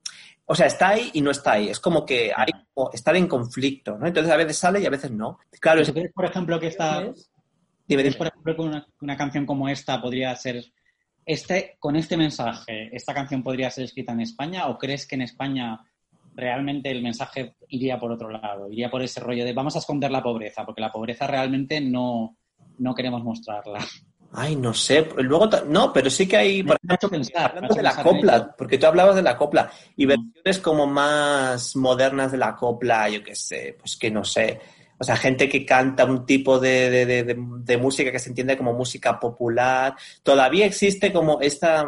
[0.50, 3.28] o sea, está ahí y no está ahí, es como que hay como estar en
[3.28, 4.06] conflicto, ¿no?
[4.06, 5.38] Entonces a veces sale y a veces no.
[5.60, 8.16] Claro, es ¿Tú crees, por ejemplo, que esta, Dime, ¿crees, dime.
[8.16, 10.64] por ejemplo, que una, una canción como esta podría ser,
[11.26, 15.22] este, con este mensaje, esta canción podría ser escrita en España o crees que en
[15.22, 15.80] España
[16.34, 20.10] realmente el mensaje iría por otro lado, iría por ese rollo de vamos a esconder
[20.10, 22.38] la pobreza, porque la pobreza realmente no,
[22.78, 23.80] no queremos mostrarla.
[24.32, 25.08] Ay, no sé.
[25.16, 28.76] Luego, no, pero sí que hay, por Me hecho pensar, hablando de la copla, porque
[28.78, 30.08] tú hablabas de la copla y Mm.
[30.08, 34.60] versiones como más modernas de la copla, yo qué sé, pues que no sé.
[34.98, 38.56] O sea, gente que canta un tipo de, de- de- de- música que se entiende
[38.56, 39.94] como música popular.
[40.22, 41.86] Todavía existe como esta,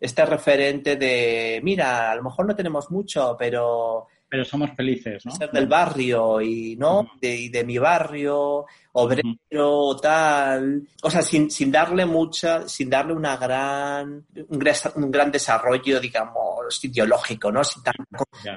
[0.00, 5.32] este referente de, mira, a lo mejor no tenemos mucho, pero Pero somos felices, ¿no?
[5.32, 10.82] ser del barrio y no de, y de mi barrio obrero tal.
[11.02, 16.00] O sea sin, sin darle mucha sin darle una gran un, gran un gran desarrollo
[16.00, 17.82] digamos ideológico no Sin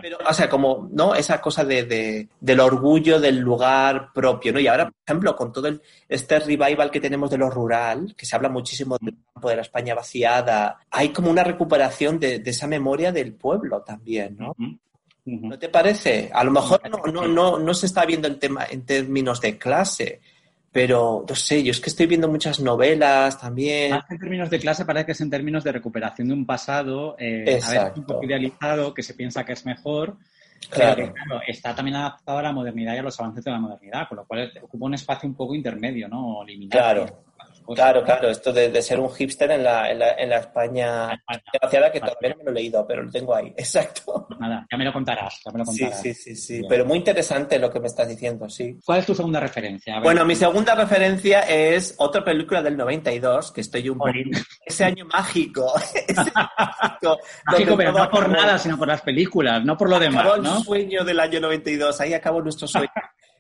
[0.02, 4.60] pero o sea como no esa cosa de, de- del orgullo del lugar propio no
[4.60, 8.26] y ahora por ejemplo con todo el, este revival que tenemos de lo rural que
[8.26, 12.50] se habla muchísimo del campo de la España vaciada hay como una recuperación de, de
[12.50, 14.52] esa memoria del pueblo también no.
[14.58, 14.78] Ujú.
[15.42, 16.30] ¿No te parece?
[16.34, 19.58] A lo mejor no, no, no, no se está viendo en, tema, en términos de
[19.58, 20.22] clase,
[20.72, 23.92] pero no sé, yo es que estoy viendo muchas novelas también.
[23.92, 26.46] Más que en términos de clase, parece que es en términos de recuperación de un
[26.46, 30.18] pasado, eh, a veces un poco idealizado, que se piensa que es mejor,
[30.70, 30.96] Claro.
[30.96, 33.60] pero que, claro, está también adaptado a la modernidad y a los avances de la
[33.60, 36.40] modernidad, con lo cual ocupa un espacio un poco intermedio, ¿no?
[36.40, 36.46] O.
[36.70, 37.06] Claro.
[37.76, 41.22] Claro, claro, esto de, de ser un hipster en la, en la, en la España
[41.52, 44.26] desgraciada que todavía no me lo he leído, pero lo tengo ahí, exacto.
[44.28, 46.02] Pues Nada, ya me lo contarás, ya me lo Sí, contarás.
[46.02, 46.66] sí, sí, sí, Bien.
[46.70, 48.78] pero muy interesante lo que me estás diciendo, sí.
[48.86, 49.96] ¿Cuál es tu segunda referencia?
[49.96, 50.04] Ver.
[50.04, 54.10] Bueno, mi segunda referencia es otra película del 92, que estoy un poco...
[54.10, 54.32] Jolín.
[54.66, 55.74] Ese año mágico.
[56.08, 57.18] Ese mágico.
[57.56, 60.64] Pero no por nada, sino por las películas, no por lo demás, acabó el ¿no?
[60.64, 62.90] sueño del año 92, ahí acabó nuestro sueño.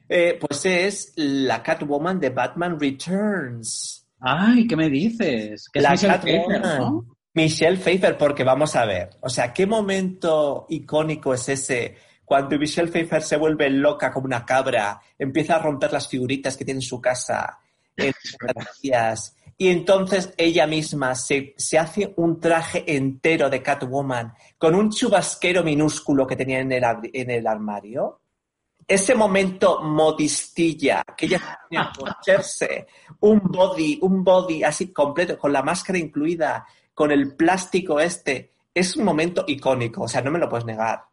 [0.07, 3.98] Eh, pues es la Catwoman de Batman Returns.
[4.19, 5.69] Ay, ¿qué me dices?
[5.71, 6.79] Que es La Michelle Pfeiffer, Catwoman.
[6.79, 7.05] ¿no?
[7.33, 11.95] Michelle Pfeiffer, porque vamos a ver, o sea, ¿qué momento icónico es ese
[12.29, 16.63] cuando Michelle Pfeiffer se vuelve loca como una cabra, empieza a romper las figuritas que
[16.63, 17.57] tiene en su casa,
[17.97, 18.37] en sus
[19.57, 25.63] y entonces ella misma se, se, hace un traje entero de Catwoman con un chubasquero
[25.63, 28.21] minúsculo que tenía en el, en el armario.
[28.89, 31.91] Ese momento modistilla, que ella tenía
[32.25, 32.87] que
[33.19, 38.95] un body, un body así completo, con la máscara incluida, con el plástico este, es
[38.95, 41.03] un momento icónico, o sea, no me lo puedes negar.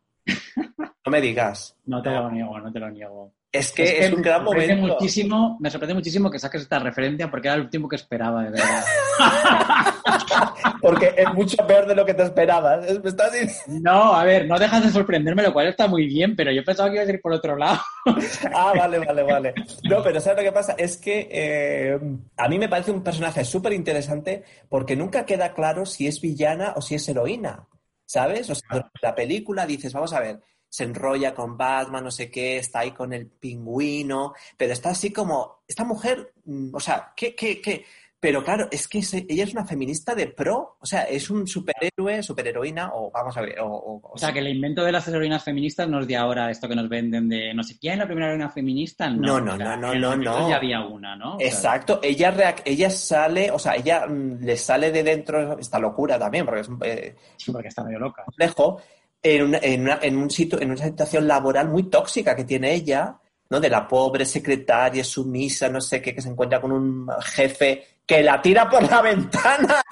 [1.05, 1.77] No me digas.
[1.85, 3.33] No te lo niego, no te lo niego.
[3.53, 4.95] Es que es, un gran me momento.
[4.95, 8.51] Muchísimo, me sorprende muchísimo que saques esta referencia porque era el último que esperaba, de
[8.51, 8.85] verdad.
[10.81, 12.87] porque es mucho peor de lo que te esperabas.
[13.03, 13.33] ¿Me estás
[13.67, 16.89] No, a ver, no dejas de sorprenderme, lo cual está muy bien, pero yo pensaba
[16.89, 17.81] que iba a ir por otro lado.
[18.55, 19.55] ah, vale, vale, vale.
[19.85, 20.75] No, pero ¿sabes lo que pasa?
[20.79, 21.99] Es que eh,
[22.37, 26.75] a mí me parece un personaje súper interesante porque nunca queda claro si es villana
[26.77, 27.67] o si es heroína.
[28.09, 28.49] ¿Sabes?
[28.51, 32.59] O sea, la película dices, vamos a ver, se enrolla con Batman, no sé qué,
[32.59, 37.35] está ahí con el pingüino, pero está así como, esta mujer, mm, o sea, ¿qué,
[37.35, 37.85] qué, qué?
[38.27, 38.99] Pero claro, es que
[39.29, 43.41] ella es una feminista de pro, o sea, es un superhéroe, superheroína, o vamos a
[43.41, 43.61] ver.
[43.61, 46.69] O, o, sea, que el invento de las heroínas feministas no es de ahora esto
[46.69, 49.09] que nos venden de no sé quién, la primera heroína feminista.
[49.09, 50.17] No, no, no, no, no.
[50.17, 51.37] no, Ya había una, ¿no?
[51.39, 56.45] Exacto, ella, ella sale, o sea, ella mm, le sale de dentro esta locura también,
[56.45, 56.69] porque es.
[56.83, 58.25] Eh, sí, porque está medio loca.
[58.25, 58.81] Complejo,
[59.23, 63.21] en, en, en, un sitio, en una situación laboral muy tóxica que tiene ella,
[63.51, 63.61] ¿no?
[63.61, 68.23] De la pobre secretaria sumisa, no sé qué, que se encuentra con un jefe que
[68.23, 69.83] la tira por la ventana.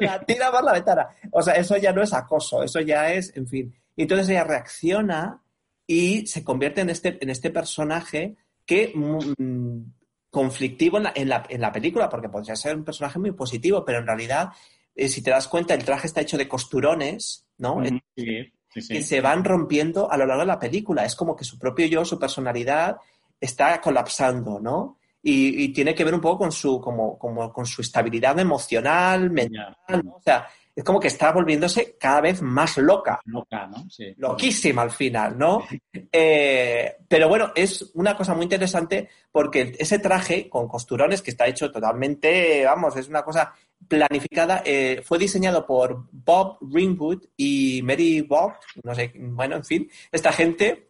[0.00, 1.08] la tira por la ventana.
[1.32, 3.74] O sea, eso ya no es acoso, eso ya es, en fin.
[3.96, 5.42] Y entonces ella reacciona
[5.86, 9.82] y se convierte en este, en este personaje que mm,
[10.30, 13.84] conflictivo en la, en, la, en la, película, porque podría ser un personaje muy positivo,
[13.84, 14.50] pero en realidad,
[14.94, 17.82] eh, si te das cuenta, el traje está hecho de costurones, ¿no?
[18.16, 21.04] Sí que se van rompiendo a lo largo de la película.
[21.04, 22.98] Es como que su propio yo, su personalidad,
[23.40, 24.97] está colapsando, ¿no?
[25.22, 29.76] Y, tiene que ver un poco con su, como, como con su estabilidad emocional, mental,
[30.04, 30.16] ¿no?
[30.16, 30.46] O sea,
[30.78, 33.20] es como que está volviéndose cada vez más loca.
[33.24, 33.90] Loca, ¿no?
[33.90, 34.14] Sí.
[34.16, 35.64] Loquísima al final, ¿no?
[35.92, 41.48] Eh, pero bueno, es una cosa muy interesante porque ese traje con costurones que está
[41.48, 43.52] hecho totalmente, vamos, es una cosa
[43.88, 48.52] planificada, eh, fue diseñado por Bob Ringwood y Mary Bob,
[48.84, 50.87] no sé, bueno, en fin, esta gente,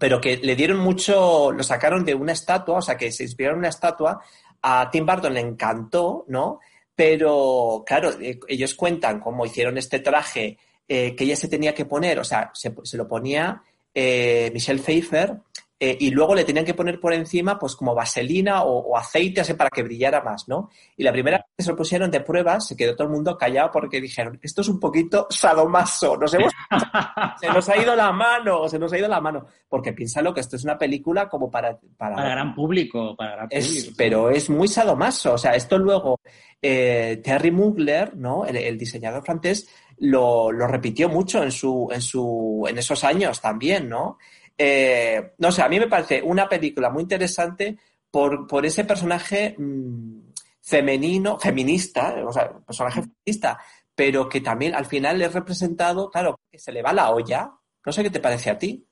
[0.00, 3.56] pero que le dieron mucho, lo sacaron de una estatua, o sea, que se inspiraron
[3.56, 4.20] en una estatua,
[4.62, 6.58] a Tim Burton le encantó, ¿no?
[6.96, 10.56] Pero, claro, eh, ellos cuentan cómo hicieron este traje
[10.88, 13.62] eh, que ella se tenía que poner, o sea, se, lo ponía
[13.94, 15.36] Michelle Pfeiffer
[15.82, 19.54] eh, y luego le tenían que poner por encima pues como vaselina o, aceite así
[19.54, 20.68] para que brillara más, ¿no?
[20.94, 23.38] Y la primera vez que se lo pusieron de prueba se quedó todo el mundo
[23.38, 26.52] callado porque dijeron, esto es un poquito sadomaso, nos hemos...
[27.40, 30.40] se nos ha ido la mano, se nos ha ido la mano, porque piénsalo que
[30.40, 31.78] esto es una película como para...
[31.96, 33.94] Para, para gran público, para gran público.
[33.96, 36.20] pero es muy sadomaso, o sea, esto luego
[36.60, 38.44] eh, Terry Mugler, ¿no?
[38.44, 39.66] El, diseñador francés,
[39.96, 44.18] lo, lo, repitió mucho en, su, en, su, en esos años también, ¿no?
[44.62, 47.78] Eh, no sé, a mí me parece una película muy interesante
[48.10, 53.58] por, por ese personaje mm, femenino, feminista, o sea, personaje feminista,
[53.94, 57.50] pero que también al final es representado, claro, que se le va la olla.
[57.86, 58.86] No sé qué te parece a ti.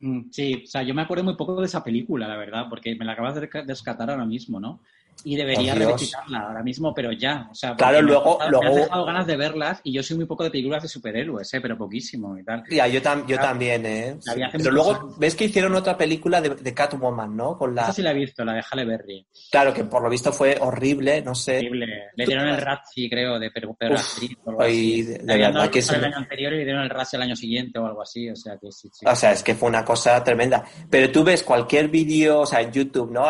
[0.00, 2.96] Mm, sí, o sea, yo me acuerdo muy poco de esa película, la verdad, porque
[2.96, 4.82] me la acabas de descatar ahora mismo, ¿no?
[5.24, 7.48] Y debería revisitarla ahora mismo, pero ya.
[7.50, 8.74] O sea, claro, luego, me, luego...
[8.74, 11.60] Me dejado ganas de verlas y yo soy muy poco de películas de superhéroes, ¿eh?
[11.60, 12.64] pero poquísimo y tal.
[12.70, 14.18] Ya, yo, yo también, ¿eh?
[14.52, 17.56] Pero luego ves que hicieron otra película de, Catwoman, ¿no?
[17.56, 17.82] Con la...
[17.82, 19.26] Esa sí la he visto, la de Halle Berry.
[19.50, 21.58] Claro, que por lo visto fue horrible, no sé.
[21.58, 21.86] Horrible.
[22.16, 23.50] Le dieron el Razzie, creo, de
[23.94, 24.36] así.
[24.44, 27.86] De, verdad que el año anterior y le dieron el Razzie el año siguiente o
[27.86, 29.06] algo así, o sea que sí, sí.
[29.06, 30.64] O sea, es que fue una cosa tremenda.
[30.90, 33.22] Pero tú ves cualquier vídeo, o sea, en YouTube, ¿no?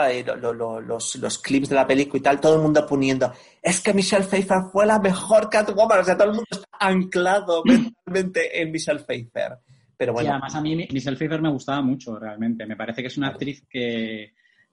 [0.81, 4.25] los, los clips de la película y tal, todo el mundo poniendo, es que Michelle
[4.25, 9.01] Pfeiffer fue la mejor Catwoman, o sea, todo el mundo está anclado mentalmente en Michelle
[9.01, 9.59] Pfeiffer.
[9.97, 10.31] Pero bueno.
[10.31, 12.67] además a mí Michelle Pfeiffer me gustaba mucho, realmente.
[12.67, 14.33] Me parece que es una actriz que,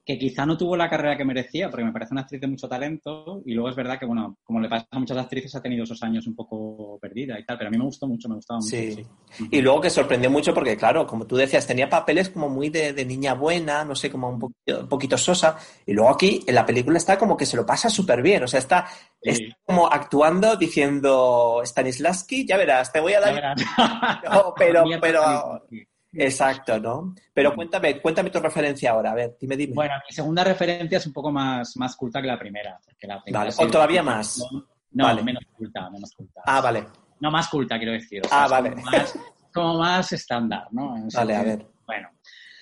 [0.10, 2.68] que quizá no tuvo la carrera que merecía, porque me parece una actriz de mucho
[2.68, 5.84] talento, y luego es verdad que, bueno, como le pasa a muchas actrices, ha tenido
[5.84, 8.60] esos años un poco perdida y tal, pero a mí me gustó mucho, me gustaba
[8.60, 8.76] mucho.
[8.76, 9.06] Sí.
[9.52, 13.06] Y luego que sorprendió mucho porque, claro, como tú decías, tenía papeles como muy de,
[13.06, 15.56] niña buena, no sé, como un poquito, un poquito, sosa,
[15.86, 18.48] y luego aquí en la película está como que se lo pasa súper bien, o
[18.48, 18.88] sea, está,
[19.64, 23.56] como actuando diciendo Stanislavski, ya verás, te voy a dar...
[24.58, 25.62] pero, pero...
[26.14, 27.14] Exacto, ¿no?
[27.34, 29.74] Pero cuéntame, cuéntame tu referencia ahora, a ver, dime, dime.
[29.76, 32.80] Bueno, mi segunda referencia es un poco más, más culta que la primera.
[32.84, 34.44] Porque la vale, o todavía más.
[34.92, 35.22] No, Vale.
[35.22, 36.42] menos culta, menos culta.
[36.46, 36.86] Ah, vale.
[37.20, 38.22] No más culta, quiero decir.
[38.26, 38.72] o Ah, vale.
[38.72, 39.20] Como más,
[39.54, 40.98] como más estándar, ¿no?
[40.98, 41.68] En Vale, a ver.
[41.86, 42.10] Bueno.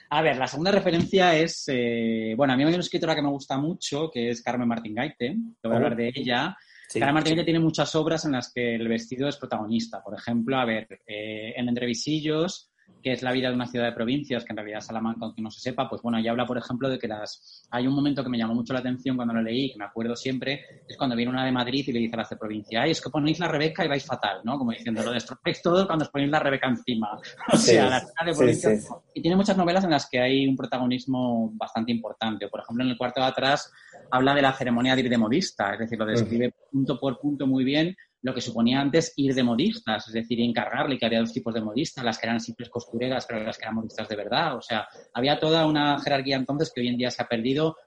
[0.10, 3.30] A ver, la segunda referencia es, eh, bueno, a mí hay una escritora que me
[3.30, 5.76] gusta mucho, que es Carmen Martín Gaite, que voy a Oh.
[5.78, 6.56] hablar de ella.
[6.90, 7.00] Sí.
[7.00, 10.02] Carmen Martín Gaite tiene muchas obras en las que el vestido es protagonista.
[10.04, 12.72] Por ejemplo, a ver, eh, en Entrevisillos,
[13.02, 15.52] que es la vida de una ciudad de provincias, que en realidad Salamanca, aunque no
[15.52, 17.68] se sepa, pues bueno, ella habla, por ejemplo, de que las...
[17.72, 20.16] Hay un momento que me llamó mucho la atención cuando lo leí, que me acuerdo
[20.16, 22.92] siempre, es cuando viene una de Madrid y le dice a las de provincia, ay,
[22.92, 24.58] es que ponéis la Rebeca y vais fatal, ¿no?
[24.58, 27.10] Como diciendo, lo destrocáis todo cuando os ponéis la Rebeca encima.
[27.54, 28.94] O Sí, sea, las de sí, provincias sí.
[29.14, 32.48] y tiene muchas novelas en las que hay un protagonismo bastante importante.
[32.48, 33.72] Por ejemplo, en el cuarto de atrás
[34.12, 37.48] habla de la ceremonia de ir de modista, es decir, lo describe punto por punto
[37.48, 37.96] muy bien
[38.28, 41.62] lo que suponía antes ir de modistas, es decir, encargarle que había dos tipos de
[41.62, 44.58] modistas, las que eran simples costureras, pero las que eran modistas de verdad.
[44.58, 47.78] O sea, había toda una jerarquía entonces que hoy en día se ha perdido.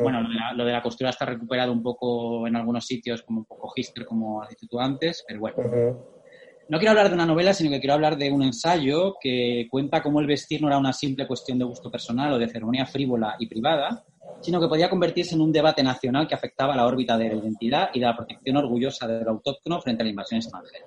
[0.00, 3.22] Bueno, lo de, la, lo de la costura está recuperado un poco en algunos sitios,
[3.22, 5.56] como un poco hister, como has dicho tú antes, pero bueno.
[6.68, 10.02] No quiero hablar de una novela, sino que quiero hablar de un ensayo que cuenta
[10.02, 13.36] cómo el vestir no era una simple cuestión de gusto personal o de ceremonia frívola
[13.38, 14.04] y privada,
[14.40, 17.90] sino que podía convertirse en un debate nacional que afectaba la órbita de la identidad
[17.92, 20.84] y de la protección orgullosa del autóctono frente a la invasión extranjera.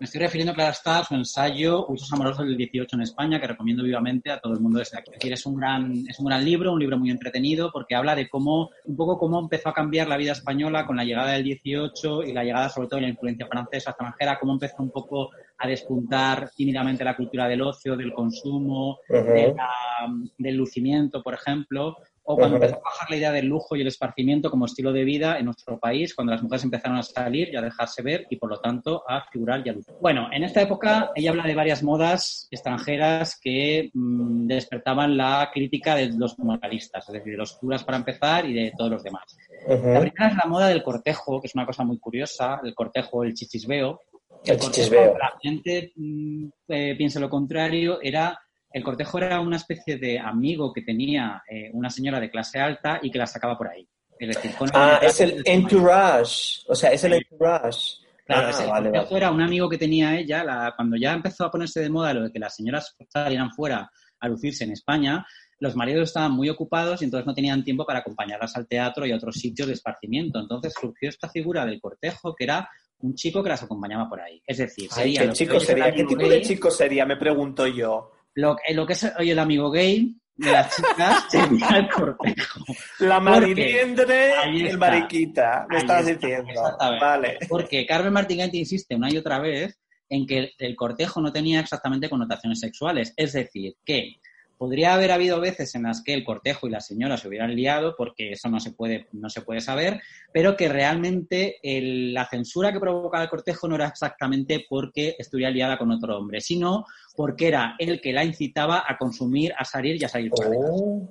[0.00, 3.46] Me estoy refiriendo, claro está, a su ensayo Usos amorosos del 18 en España, que
[3.46, 5.10] recomiendo vivamente a todo el mundo desde aquí.
[5.12, 8.16] Es decir, es un gran, es un gran libro, un libro muy entretenido, porque habla
[8.16, 11.44] de cómo, un poco cómo empezó a cambiar la vida española con la llegada del
[11.44, 15.30] 18 y la llegada, sobre todo, de la influencia francesa extranjera, cómo empezó un poco
[15.58, 19.32] a despuntar tímidamente la cultura del ocio, del consumo, Ujú.
[19.32, 21.96] de la- del lucimiento, por ejemplo,
[22.26, 25.04] o cuando empezó a bajar la idea del lujo y el esparcimiento como estilo de
[25.04, 28.36] vida en nuestro país, cuando las mujeres empezaron a salir y a dejarse ver y,
[28.36, 29.94] por lo tanto, a figurar y a lucir.
[30.00, 35.94] Bueno, en esta época ella habla de varias modas extranjeras que mm, despertaban la crítica
[35.96, 39.36] de los moralistas, es decir, de los curas para empezar y de todos los demás.
[39.68, 40.00] La Ujú.
[40.00, 43.34] primera es la moda del cortejo, que es una cosa muy curiosa, el cortejo, el
[43.34, 44.00] chichisbeo.
[44.44, 45.18] El cortejo, chichisbeo.
[45.18, 48.38] La gente mm, eh, piensa lo contrario, era
[48.74, 52.98] el cortejo era una especie de amigo que tenía eh, una señora de clase alta
[53.02, 53.88] y que la sacaba por ahí.
[54.18, 56.62] Es decir, con Ah, es el entourage.
[56.68, 57.96] O sea, es el entourage.
[58.26, 61.50] Claro, Ah, ese vale, era un amigo que tenía ella, la- cuando ya empezó a
[61.50, 65.24] ponerse de moda lo de que las señoras salieran fuera a lucirse en España,
[65.60, 69.12] los maridos estaban muy ocupados y entonces no tenían tiempo para acompañarlas al teatro y
[69.12, 70.40] a otros sitios de esparcimiento.
[70.40, 72.68] Entonces surgió esta figura del cortejo que era
[73.00, 74.42] un chico que las acompañaba por ahí.
[74.46, 75.92] Es decir, Ay, sería ¿qué lo que chico sería?
[75.94, 77.04] ¿Qué tipo de chico sería?
[77.06, 78.10] Me pregunto yo.
[78.34, 82.64] Lo, eh, lo que es hoy el amigo gay de las chicas sería el cortejo.
[82.98, 86.50] La mariliendre, Ahí el mariquita, me estás está, diciendo.
[86.50, 87.04] exactamente.
[87.04, 87.38] Vale.
[87.48, 89.78] Porque Carmen Martín Gaite insiste una y otra vez
[90.08, 93.12] en que el cortejo no tenía exactamente connotaciones sexuales.
[93.16, 94.16] Es decir, que
[94.64, 97.94] podría haber habido veces en las que el cortejo y la señora se hubieran liado,
[97.98, 100.00] porque eso no se puede, no se puede saber,
[100.32, 105.50] pero que realmente el- la censura que provocaba el cortejo no era exactamente porque estuviera
[105.50, 110.00] liada con otro hombre, sino porque era el que la incitaba a consumir, a salir
[110.00, 110.56] y a salir fuera.
[110.58, 111.06] Oh,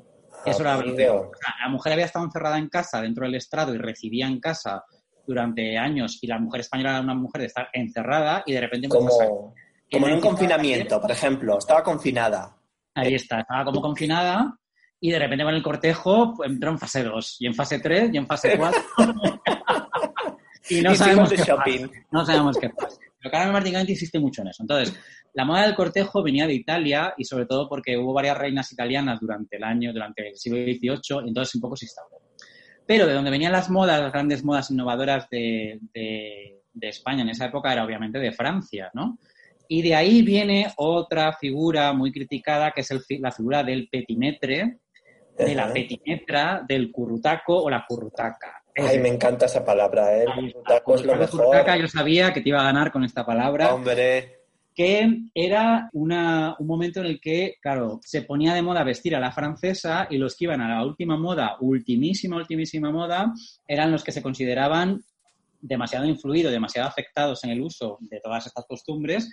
[0.47, 0.95] Eso era lo amigo.
[0.95, 1.25] peor.
[1.27, 4.39] O sea, la mujer había estado encerrada en casa, dentro del estrado, y recibía en
[4.39, 4.83] casa
[5.27, 8.87] durante años, y la mujer española era una mujer de estar encerrada, y de repente...
[8.87, 9.29] a salir.
[9.91, 11.59] Como, en un confinamiento, por ejemplo.
[11.59, 12.57] Estaba confinada.
[12.95, 14.55] Ahí está, estaba como confinada,
[14.99, 18.09] y de repente con el cortejo pues, entró en fase 2, y en fase 3,
[18.13, 18.81] y en fase 4.
[20.69, 21.87] y no Y sabemos qué shopping.
[21.87, 21.99] pasa.
[22.11, 22.97] No sabemos qué pasa.
[23.19, 24.63] Pero Carmen Martín insiste mucho en eso.
[24.63, 24.97] Entonces,
[25.33, 29.19] la moda del cortejo venía de Italia y sobre todo porque hubo varias reinas italianas
[29.19, 32.17] durante el año, durante el siglo XVIII, y entonces un poco se instauró.
[32.85, 37.29] Pero de donde venían las modas, las grandes modas innovadoras de, de- de España en
[37.29, 39.19] esa época era obviamente de Francia, ¿no?
[39.67, 44.79] Y de ahí viene otra figura muy criticada, que es el la figura del petimetre,
[45.37, 48.61] de la petimetra, del currutaco o la currutaca.
[48.75, 50.25] Ay, me encanta esa palabra, ¿eh?
[50.37, 51.29] El es lo mejor.
[51.29, 54.39] currutaca, yo sabía que te iba a ganar con esta palabra Hombre.
[54.75, 59.19] que era una- un momento en el que, claro, se ponía de moda vestir a
[59.19, 63.31] la francesa y los que iban a la última moda, ultimísima, ultimísima moda,
[63.67, 65.01] eran los que se consideraban
[65.61, 69.29] demasiado influidos, demasiado afectados en el uso de todas estas costumbres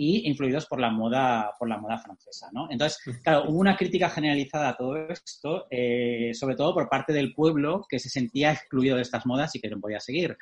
[0.00, 2.68] y influidos por la moda, por la moda francesa, ¿no?
[2.70, 7.34] Entonces, claro, hubo una crítica generalizada a todo esto, eh, sobre todo por parte del
[7.34, 10.38] pueblo que se sentía excluido de estas modas y que no podía seguir.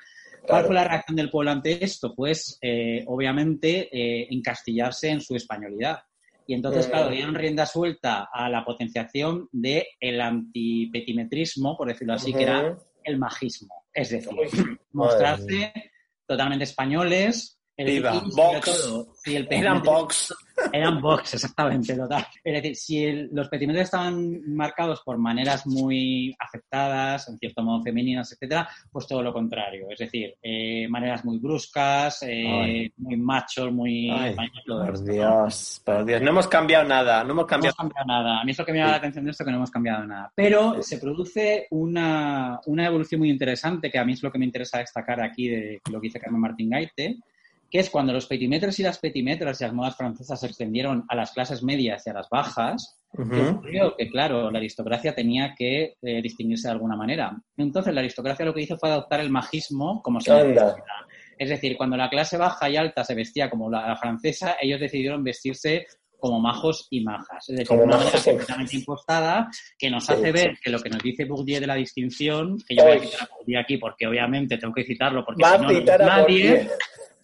[0.47, 2.15] ¿Cuál fue la reacción del pueblo ante esto?
[2.15, 6.01] Pues, eh, obviamente, eh, encastillarse en su españolidad.
[6.47, 6.91] Y entonces, Mm.
[6.91, 13.19] claro, dieron rienda suelta a la potenciación del antipetimetrismo, por decirlo así, que era el
[13.19, 13.87] majismo.
[13.93, 15.73] Es decir, Uy, mostrarse
[16.27, 20.35] totalmente españoles, Es decir, Viva, todo, si el Eran box.
[20.73, 22.27] Eran box, exactamente, total.
[22.43, 27.83] Es decir, si el- los petimetres estaban marcados por maneras muy aceptadas, en cierto modo
[27.83, 29.89] femeninas, etcétera, pues todo lo contrario.
[29.91, 34.09] Es decir, eh, maneras muy bruscas, eh, muy machos, muy...
[34.11, 35.13] Ay, por esto, ¿no?
[35.13, 36.23] Dios, por Dios.
[36.23, 37.77] No hemos cambiado nada, no hemos No hemos cambiado.
[37.77, 38.41] cambiado nada.
[38.41, 40.07] A mí es lo que me llama la atención de esto, que no hemos cambiado
[40.07, 40.33] nada.
[40.35, 44.47] Pero se produce una, una evolución muy interesante, que a mí es lo que me
[44.47, 47.19] interesa destacar aquí de lo que dice Carmen Martín Gaite,
[47.71, 51.17] que es cuando los petimétres y las petimetras y las modas francesas se extendieron a
[51.17, 53.49] las clases medias y a las bajas, ¿qué Ujú.
[53.57, 53.97] ocurrió?
[53.97, 57.37] Que, claro, la aristocracia tenía que eh, distinguirse de alguna manera.
[57.57, 60.77] Entonces, la aristocracia lo que hizo fue adoptar el majismo como Anda.
[61.39, 64.81] es decir, cuando la clase baja y alta se vestía como la, la francesa, ellos
[64.81, 65.87] decidieron vestirse
[66.19, 67.49] como majos y majas.
[67.49, 69.49] Es decir, Como una manera completamente impostada
[69.79, 70.33] que nos hace sí.
[70.33, 73.23] ver que lo que nos dice Bourdieu de la distinción, que yo voy a citar
[73.23, 76.69] a Bourdieu aquí porque obviamente tengo que citarlo porque si no, nadie.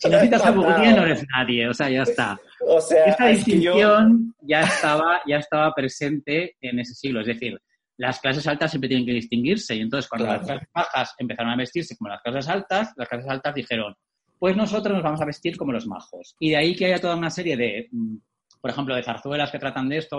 [0.02, 0.50] Si no citas a.
[0.50, 2.38] Bourdieu no eres nadie, o sea, ya está.
[2.66, 7.58] O sea, Esta yo- distinción ya estaba, ya estaba presente en ese siglo, es decir,
[7.98, 10.38] las clases altas siempre tienen que distinguirse y entonces cuando Claro.
[10.40, 13.94] las clases bajas empezaron a vestirse como las clases altas, las clases altas dijeron,
[14.38, 16.34] pues nosotros nos vamos a vestir como los majos.
[16.40, 18.16] Y de ahí que haya toda una serie de, mm,
[18.62, 20.18] por ejemplo, de zarzuelas que tratan de esto,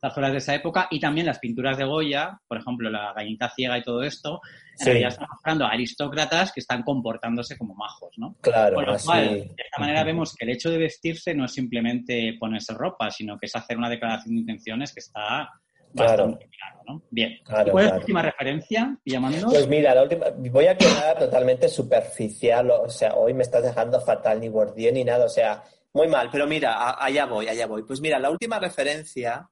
[0.00, 3.76] zarzuelas de esa época, y también las pinturas de Goya, por ejemplo, la gallinita ciega
[3.78, 4.40] y todo esto,
[4.72, 4.84] en Sí.
[4.86, 8.34] realidad están mostrando a aristócratas que están comportándose como majos, ¿no?
[8.40, 9.06] Claro, Con lo así.
[9.06, 13.10] cual, de esta manera vemos que el hecho de vestirse no es simplemente ponerse ropa,
[13.10, 15.50] sino que es hacer una declaración de intenciones que está
[15.94, 16.24] Claro.
[16.28, 17.02] bastante claro, ¿no?
[17.10, 17.38] Bien.
[17.44, 17.96] Claro, ¿Y ¿Cuál es claro.
[17.96, 19.48] la última referencia, llamando?
[19.50, 24.00] Pues mira, la última, voy a quedar totalmente superficial, o sea, hoy me estás dejando
[24.00, 25.62] fatal, ni Bourdieu ni nada, o sea,
[25.94, 27.82] muy mal, pero mira, a- allá voy, allá voy.
[27.84, 29.48] Pues mira, la última referencia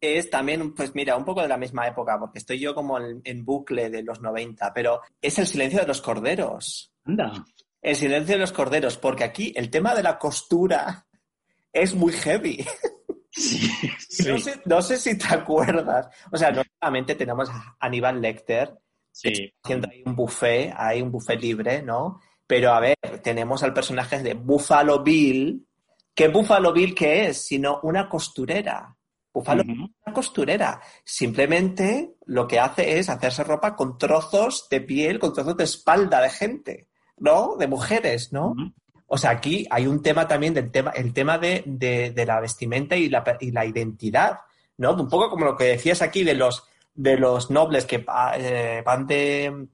[0.00, 3.20] es también, pues mira, un poco de la misma época, porque estoy yo como en,
[3.24, 6.92] en bucle de los 90, pero es el silencio de los corderos.
[7.04, 7.44] Anda.
[7.82, 11.06] El silencio de los corderos, porque aquí el tema de la costura
[11.72, 12.66] es muy heavy.
[13.30, 13.70] Sí,
[14.28, 16.08] No, sé, no sé si te acuerdas.
[16.32, 18.76] O sea, no solamente tenemos a Aníbal Lecter,
[19.12, 19.52] sí.
[19.62, 22.20] haciendo ahí un buffet, hay un buffet libre, ¿no?
[22.46, 25.64] Pero a ver, tenemos al personaje de Buffalo Bill.
[26.14, 27.46] ¿Qué Buffalo Bill qué es?
[27.46, 28.96] Sino una costurera.
[29.32, 30.80] Buffalo es una costurera.
[31.04, 36.20] Simplemente lo que hace es hacerse ropa con trozos de piel, con trozos de espalda
[36.20, 36.88] de gente,
[37.18, 37.56] ¿no?
[37.56, 38.54] De mujeres, ¿no?
[39.06, 42.40] O sea, aquí hay un tema también del tema, el tema de, de- de la
[42.40, 44.40] vestimenta y la, y la identidad,
[44.78, 44.94] ¿no?
[44.94, 48.82] Un poco como lo que decías aquí de los, de los nobles que pa- eh,
[48.84, 49.66] van de,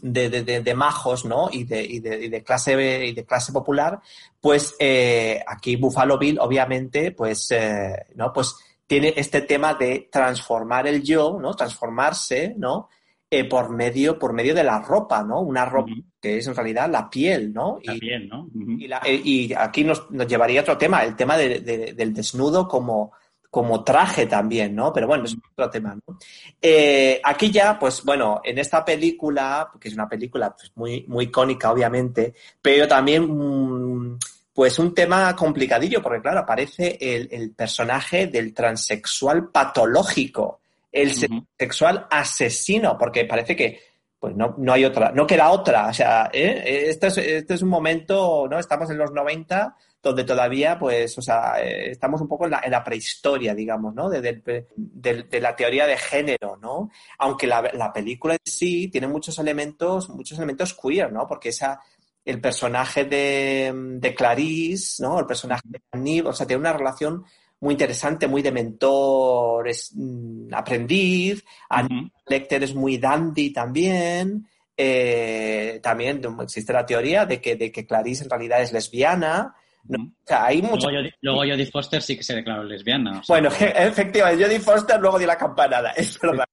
[0.00, 1.48] de, de- de- de majos, ¿no?
[1.52, 4.00] Y de, y de, y de clase, y de clase popular,
[4.40, 8.32] pues eh, aquí Buffalo Bill, obviamente, pues, eh, ¿no?
[8.32, 8.54] Pues
[8.86, 11.54] tiene este tema de transformar el yo, ¿no?
[11.54, 12.88] Transformarse, ¿no?
[13.30, 15.40] Eh, por medio, por medio de la ropa, ¿no?
[15.40, 15.90] Una ropa
[16.20, 17.78] que es en realidad la piel, ¿no?
[17.80, 18.46] Y, También, ¿no?
[18.54, 21.94] Y, la- eh, y aquí nos, nos llevaría a otro tema, el tema de- de-
[21.94, 23.12] del desnudo como,
[23.52, 24.94] como traje también, ¿no?
[24.94, 26.18] Pero bueno, es otro tema, ¿no?
[26.62, 31.26] Eh, aquí ya, pues bueno, en esta película, que es una película pues, muy, muy
[31.26, 32.32] icónica, obviamente,
[32.62, 34.18] pero también, mm,
[34.54, 41.46] pues un tema complicadillo, porque claro, aparece el, el personaje del transexual patológico, el Ujú.
[41.58, 43.80] sexual asesino, porque parece que
[44.18, 45.88] pues no, no hay otra, no queda otra.
[45.88, 46.86] O sea, ¿eh?
[46.88, 48.58] este, es, este es un momento, ¿no?
[48.58, 52.60] Estamos en los 90, donde todavía, pues, o sea, eh, estamos un poco en la,
[52.64, 54.08] en la prehistoria, digamos, ¿no?
[54.10, 56.90] De, de- de- de la teoría de género, ¿no?
[57.18, 61.26] Aunque la, la película en sí tiene muchos elementos, muchos elementos queer, ¿no?
[61.26, 61.80] Porque esa,
[62.24, 63.72] el personaje de,
[64.16, 65.18] Clarice, ¿no?
[65.20, 67.24] El personaje de Aníbal, o sea, tiene una relación
[67.60, 72.10] muy interesante, muy de mentor, es, mm, aprendiz, Ujú.
[72.26, 74.46] Lecter es muy dandy también.
[74.76, 79.54] Eh, también existe la teoría de que, de que Clarice en realidad es lesbiana.
[79.84, 80.02] ¿No?
[80.04, 80.12] Ujú.
[80.12, 80.88] O sea, hay mucho.
[80.90, 83.20] Luego, Jodie, luego Jodie Foster sí que se declaró lesbiana.
[83.20, 86.44] o sea, Bueno, efectivamente, Jodie Foster luego dio la campanada, es verdad.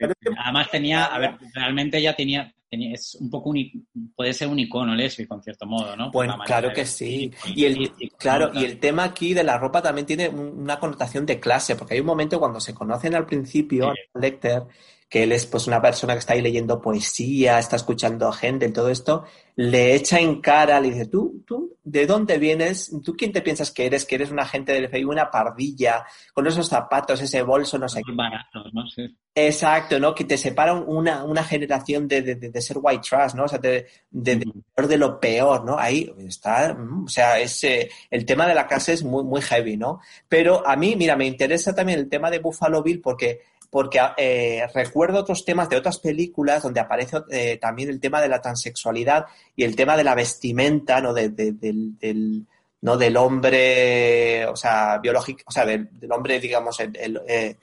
[0.43, 4.59] Además tenía, a ver, realmente ella tenía, tenía- es un poco un, puede ser un
[4.59, 6.11] icono lésbico en cierto modo, ¿no?
[6.11, 7.31] Bueno, manera claro que sí.
[7.55, 11.25] Y el, claro, y el tema aquí de la ropa también tiene un- una connotación
[11.25, 14.01] de clase, porque hay un momento cuando se conocen al principio, Sí.
[14.13, 14.63] a Lecter,
[15.09, 18.69] que él es pues una persona que está ahí leyendo poesía, está escuchando a gente,
[18.69, 19.23] todo esto,
[19.55, 22.91] le echa en cara, le dice, tú, tú, ¿de dónde vienes?
[23.03, 24.05] ¿Tú quién te piensas que eres?
[24.05, 28.01] Que eres una agente del FBI, una pardilla, con esos zapatos, ese bolso, no sé
[28.05, 28.11] qué.
[28.13, 28.87] Baratos, ¿no?
[28.87, 29.15] Sí.
[29.35, 30.13] Exacto, ¿no?
[30.13, 33.45] Que te separa una, una generación de, de- ser white trash, ¿no?
[33.45, 34.63] O sea, de, de, de Ujú.
[34.75, 35.77] peor de lo peor, ¿no?
[35.79, 39.41] Ahí está, mm, o sea, es, eh, el tema de la clase es muy, muy
[39.41, 40.01] heavy, ¿no?
[40.27, 43.39] Pero a mí, mira, me interesa también el tema de Buffalo Bill porque,
[43.69, 48.27] porque eh, recuerdo otros temas de otras películas donde aparece eh, también el tema de
[48.29, 51.13] la transexualidad y el tema de la vestimenta, ¿no?
[51.13, 52.45] De- de- del, del-
[52.81, 52.97] ¿no?
[52.97, 57.57] Del hombre, o sea, biológico, o sea, del, del hombre, digamos, el, el, eh,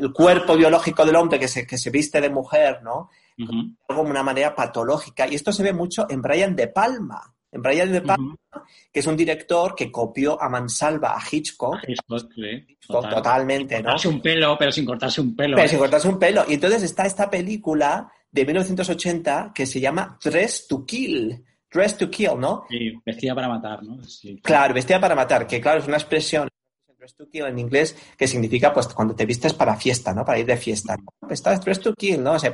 [0.00, 3.08] el, cuerpo biológico del hombre que se, que se viste de mujer, ¿no?
[3.38, 3.76] Uh -huh.
[3.88, 5.26] De una manera patológica.
[5.28, 7.34] Y esto se ve mucho en Brian De Palma.
[7.50, 8.62] En Brian De Palma, uh -huh.
[8.92, 11.78] que es un director que copió a Mansalva, a Hitchcock.
[11.86, 12.42] Hitchcock, sí.
[12.68, 13.14] Hitchcock Total.
[13.14, 13.90] Totalmente, sin ¿no?
[13.90, 15.56] Cortarse un pelo, pero sin cortarse un pelo.
[15.56, 15.68] Pero ¿eh?
[15.68, 16.44] sin cortarse un pelo.
[16.48, 21.44] Y entonces está esta película de 1980 que se llama Dress to Kill.
[21.70, 22.64] Dress to Kill, ¿no?
[22.68, 24.02] Sí, vestida para matar, ¿no?
[24.02, 24.40] Sí.
[24.42, 26.48] Claro, vestida para matar, que claro, es una expresión
[26.98, 30.24] dress to kill en inglés que significa pues cuando te vistes para fiesta, ¿no?
[30.24, 30.96] Para ir de fiesta.
[30.96, 31.28] ¿no?
[31.30, 32.32] Estás dress to kill, ¿no?
[32.32, 32.52] O sea,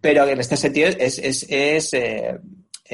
[0.00, 2.38] pero en este sentido es, es, es eh,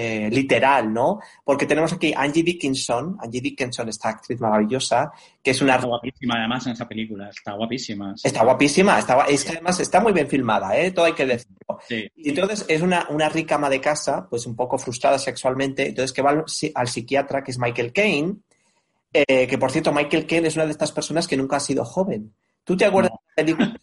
[0.03, 1.21] eh, literal, ¿no?
[1.45, 5.75] Porque tenemos aquí Angie Dickinson, Angie Dickinson, esta actriz maravillosa, que es una...
[5.75, 8.17] Está guapísima además en esa película, está guapísima.
[8.17, 8.29] Sí.
[8.29, 10.91] Está guapísima, está, es que además está muy bien filmada, ¿eh?
[10.93, 11.79] Todo hay que decirlo.
[11.87, 12.11] Sí.
[12.17, 16.15] Y entonces es una, una rica ama de casa, pues un poco frustrada sexualmente, entonces
[16.15, 16.45] que va al,
[16.75, 18.37] al psiquiatra, que es Michael Caine,
[19.13, 21.85] eh, que por cierto, Michael Caine es una de estas personas que nunca ha sido
[21.85, 22.33] joven.
[22.65, 23.21] ¿Tú te acuerdas no.
[23.37, 23.79] de película,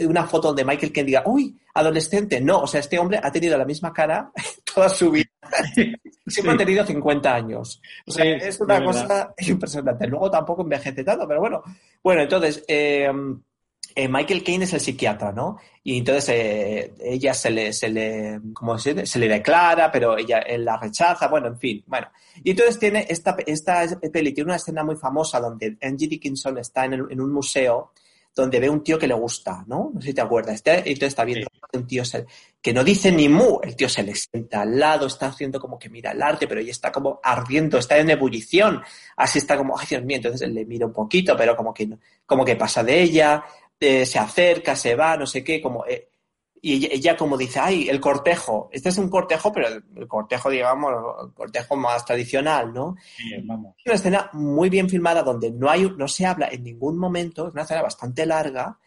[0.10, 2.38] una foto donde Michael Caine diga, uy, adolescente?
[2.38, 4.30] No, o sea, este hombre ha tenido la misma cara
[4.74, 5.30] toda su vida.
[6.26, 7.80] Siempre ha tenido 50 años.
[8.06, 10.06] O sea, es una cosa impresionante.
[10.06, 11.62] Luego tampoco envejece tanto, pero bueno.
[12.02, 13.10] Bueno, entonces, eh,
[13.96, 15.58] eh, Michael Caine es el psiquiatra, ¿no?
[15.84, 18.76] Y entonces eh, ella se le, se le, ¿cómo?
[18.78, 22.08] Se le declara, pero ella él la rechaza, bueno, en fin, bueno.
[22.42, 26.86] Y entonces tiene esta, esta peli, tiene una escena muy famosa donde Angie Dickinson está
[26.86, 27.92] en, el, en un museo
[28.34, 29.92] donde ve un tío que le gusta, ¿no?
[29.94, 30.56] No sé si te acuerdas.
[30.56, 31.78] Este, entonces está viendo sí.
[31.78, 32.02] un tío
[32.60, 35.78] que no dice ni mu, el tío se le sienta al lado, está haciendo como
[35.78, 38.82] que mira el arte, pero ella está como ardiendo, está en ebullición,
[39.16, 41.88] así está como, ay Dios mío, entonces le mira un poquito, pero como que,
[42.26, 43.44] como que pasa de ella,
[43.78, 45.84] eh, se acerca, se va, no sé qué, como...
[45.86, 46.08] Eh,
[46.64, 48.70] y ella, ella, como dice, ay, el cortejo.
[48.72, 52.96] Este es un cortejo, pero el cortejo, digamos, el cortejo más tradicional, ¿no?
[53.18, 53.74] Sí, vamos.
[53.76, 57.48] Es una escena muy bien filmada donde no, hay, no se habla en ningún momento,
[57.48, 58.78] es una escena bastante larga,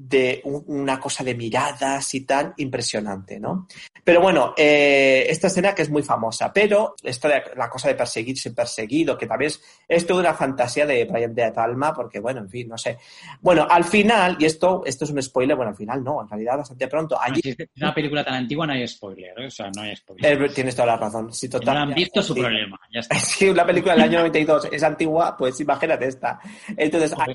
[0.00, 3.66] de un, una cosa de miradas y tal, impresionante, ¿no?
[4.04, 7.94] Pero bueno, eh, esta escena que es muy famosa, pero esto de la cosa de
[7.96, 12.40] perseguirse perseguido, que también es, es toda una fantasía de Brian de Palma, porque bueno,
[12.40, 12.98] en fin, no sé.
[13.40, 16.58] Bueno, al final, y esto, esto es un spoiler, bueno, al final no, en realidad
[16.58, 17.20] bastante pronto.
[17.20, 17.40] Allí...
[17.42, 19.46] Si es una película tan antigua no hay spoiler, ¿eh?
[19.46, 20.42] o sea, no hay spoiler.
[20.42, 21.66] Eh, tienes toda la razón, sí, total.
[21.66, 22.40] Si no han visto, su sí.
[22.40, 23.18] problema, ya está.
[23.38, 26.38] Si una película del año 92 es antigua, pues imagínate esta.
[26.76, 27.26] Entonces, a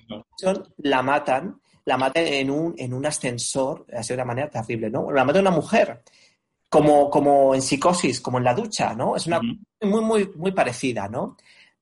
[0.77, 5.11] la matan la mata en un, en un ascensor, así de una manera terrible, ¿no?
[5.11, 6.01] La mata una mujer,
[6.69, 9.15] como, como en psicosis, como en la ducha, ¿no?
[9.15, 9.59] Es una uh -huh.
[9.81, 11.37] muy, muy, muy parecida, ¿no?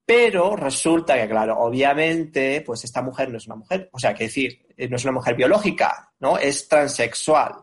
[0.05, 4.25] Pero resulta que, claro, obviamente, pues esta mujer no es una mujer, o sea, que
[4.25, 6.37] decir, no es una mujer biológica, ¿no?
[6.37, 7.53] Es transexual,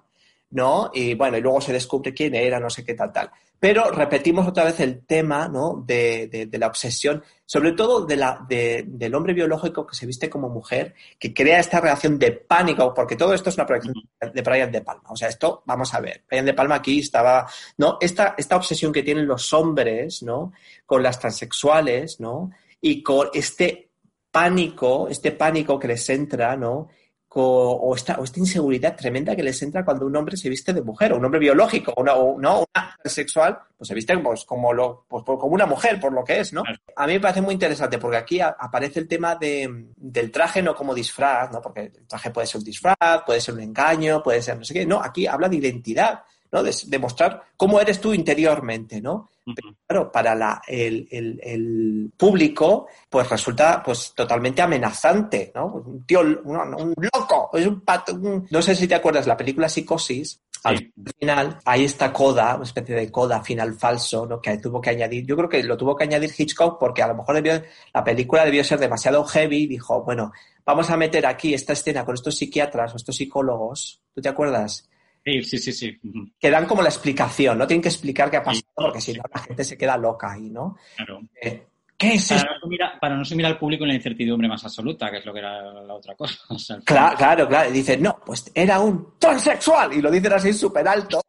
[0.50, 0.90] ¿no?
[0.94, 3.30] Y bueno, y luego se descubre quién era, no sé qué tal, tal.
[3.60, 5.82] Pero repetimos otra vez el tema, ¿no?
[5.86, 10.06] De, de, de la obsesión, sobre todo de la, de, del hombre biológico que se
[10.06, 13.94] viste como mujer, que crea esta reacción de pánico, porque todo esto es una proyección
[14.32, 15.08] de Brian De Palma.
[15.08, 17.48] O sea, esto, vamos a ver, Brian De Palma aquí estaba,
[17.78, 17.98] ¿no?
[18.00, 20.52] Esta, esta obsesión que tienen los hombres, ¿no?
[20.86, 22.50] Con las transexuales, ¿no?
[22.80, 23.90] Y con este
[24.30, 26.88] pánico, este pánico que les entra, ¿no?
[27.30, 30.82] O esta, o esta, inseguridad tremenda que les entra cuando un hombre se viste de
[30.82, 32.64] mujer, o un hombre biológico, o una, o, ¿no?
[32.74, 36.40] una sexual, pues se viste pues, como, lo, pues, como una mujer, por lo que
[36.40, 36.62] es, ¿no?
[36.96, 40.62] A mí me parece muy interesante porque aquí a, aparece el tema de, del traje
[40.62, 41.60] no como disfraz, ¿no?
[41.60, 44.74] Porque el traje puede ser un disfraz, puede ser un engaño, puede ser no sé
[44.74, 46.22] qué, no, aquí habla de identidad,
[46.52, 46.62] ¿no?
[46.62, 49.30] De, de mostrar cómo eres tú interiormente, ¿no?
[49.54, 55.66] Pero, claro, para la, el, el, el, público, pues resulta pues totalmente amenazante, ¿no?
[55.66, 58.46] Un tío, un, un loco, es un pato, un...
[58.50, 60.60] no sé si te acuerdas, la película Psicosis, sí.
[60.64, 64.40] al final, hay esta coda, una especie de coda final falso, ¿no?
[64.40, 67.14] Que tuvo que añadir, yo creo que lo tuvo que añadir Hitchcock porque a lo
[67.14, 67.62] mejor debió,
[67.94, 70.32] la película debió ser demasiado heavy y dijo, bueno,
[70.64, 74.88] vamos a meter aquí esta escena con estos psiquiatras o estos psicólogos, ¿tú te acuerdas?
[75.24, 76.00] Sí, sí, sí, sí.
[76.38, 77.66] Que dan como la explicación, ¿no?
[77.66, 80.50] Tienen que explicar qué ha pasado, porque si no la gente se queda loca ahí,
[80.50, 80.76] ¿no?
[80.96, 81.20] Claro.
[81.42, 81.66] Eh,
[81.98, 85.10] ¿Qué es para, no sumir, para no sumir al público en la incertidumbre más absoluta,
[85.10, 86.38] que es lo que era la otra cosa.
[86.48, 87.70] O sea, claro, claro, claro.
[87.70, 89.92] Y dicen, no, pues era un transexual.
[89.92, 91.20] Y lo dicen así súper alto.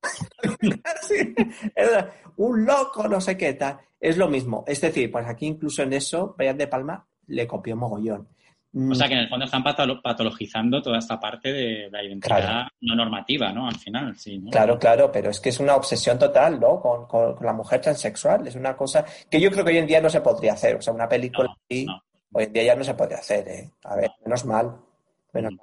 [2.37, 3.79] un loco, no sé qué tal.
[3.99, 4.63] Es lo mismo.
[4.67, 8.27] Es decir, pues aquí incluso en eso, Brian De Palma le copió mogollón.
[8.73, 12.69] O sea que en el fondo están patologizando toda esta parte de la identidad claro.
[12.81, 13.67] no normativa, ¿no?
[13.67, 14.37] Al final, sí.
[14.37, 14.51] ¿no?
[14.51, 16.79] Claro, claro, pero es que es una obsesión total, ¿no?
[16.79, 18.45] Con, con, con, la mujer transexual.
[18.45, 20.75] Es una cosa que yo creo que hoy en día no se podría hacer.
[20.75, 22.03] O sea, una película no, así, no.
[22.31, 23.71] hoy en día ya no se podría hacer, ¿eh?
[23.85, 24.75] A ver, menos mal.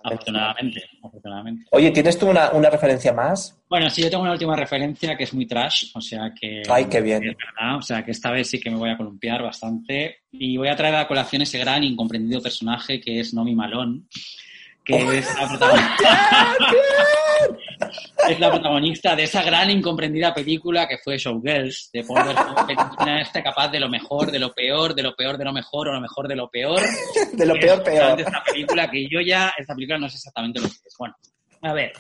[0.05, 1.67] Afortunadamente, afortunadamente.
[1.73, 3.59] Oye, ¿tienes tú una, una, referencia más?
[3.69, 6.63] Bueno, sí, yo tengo una última referencia que es muy trash, o sea que...
[6.69, 7.21] ¡Ay, qué bien!
[7.21, 10.69] Verdad, o sea que esta vez sí que me voy a columpiar bastante y voy
[10.69, 14.09] a traer a colación ese gran incomprendido personaje que es Nomi Malón,
[14.87, 16.57] que oh, es la protagonista...
[18.29, 23.43] es la protagonista de esa gran incomprendida película que fue Showgirls, de Paul Verhoeven, este
[23.43, 26.01] capaz de lo mejor, de lo peor, de lo peor, de lo mejor, o lo
[26.01, 26.81] mejor de lo peor.
[27.33, 28.17] de lo peor, peor.
[28.17, 30.95] De esta película que yo ya, esta película no sé exactamente lo que es.
[30.97, 31.17] Bueno,
[31.63, 31.93] a ver,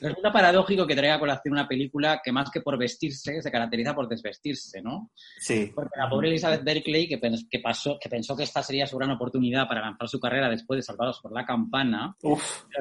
[0.00, 3.94] Resulta paradójico que traiga a colación una película que más que por vestirse se caracteriza
[3.94, 5.10] por desvestirse, ¿no?
[5.38, 5.70] Sí.
[5.74, 9.10] Porque la pobre Elizabeth Berkeley, que, que, pasó, que pensó que esta sería su gran
[9.12, 12.16] oportunidad para lanzar su carrera después de Salvados por la Campana,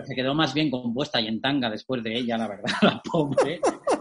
[0.04, 3.60] se quedó más bien compuesta y en tanga después de ella, la verdad, la pobre,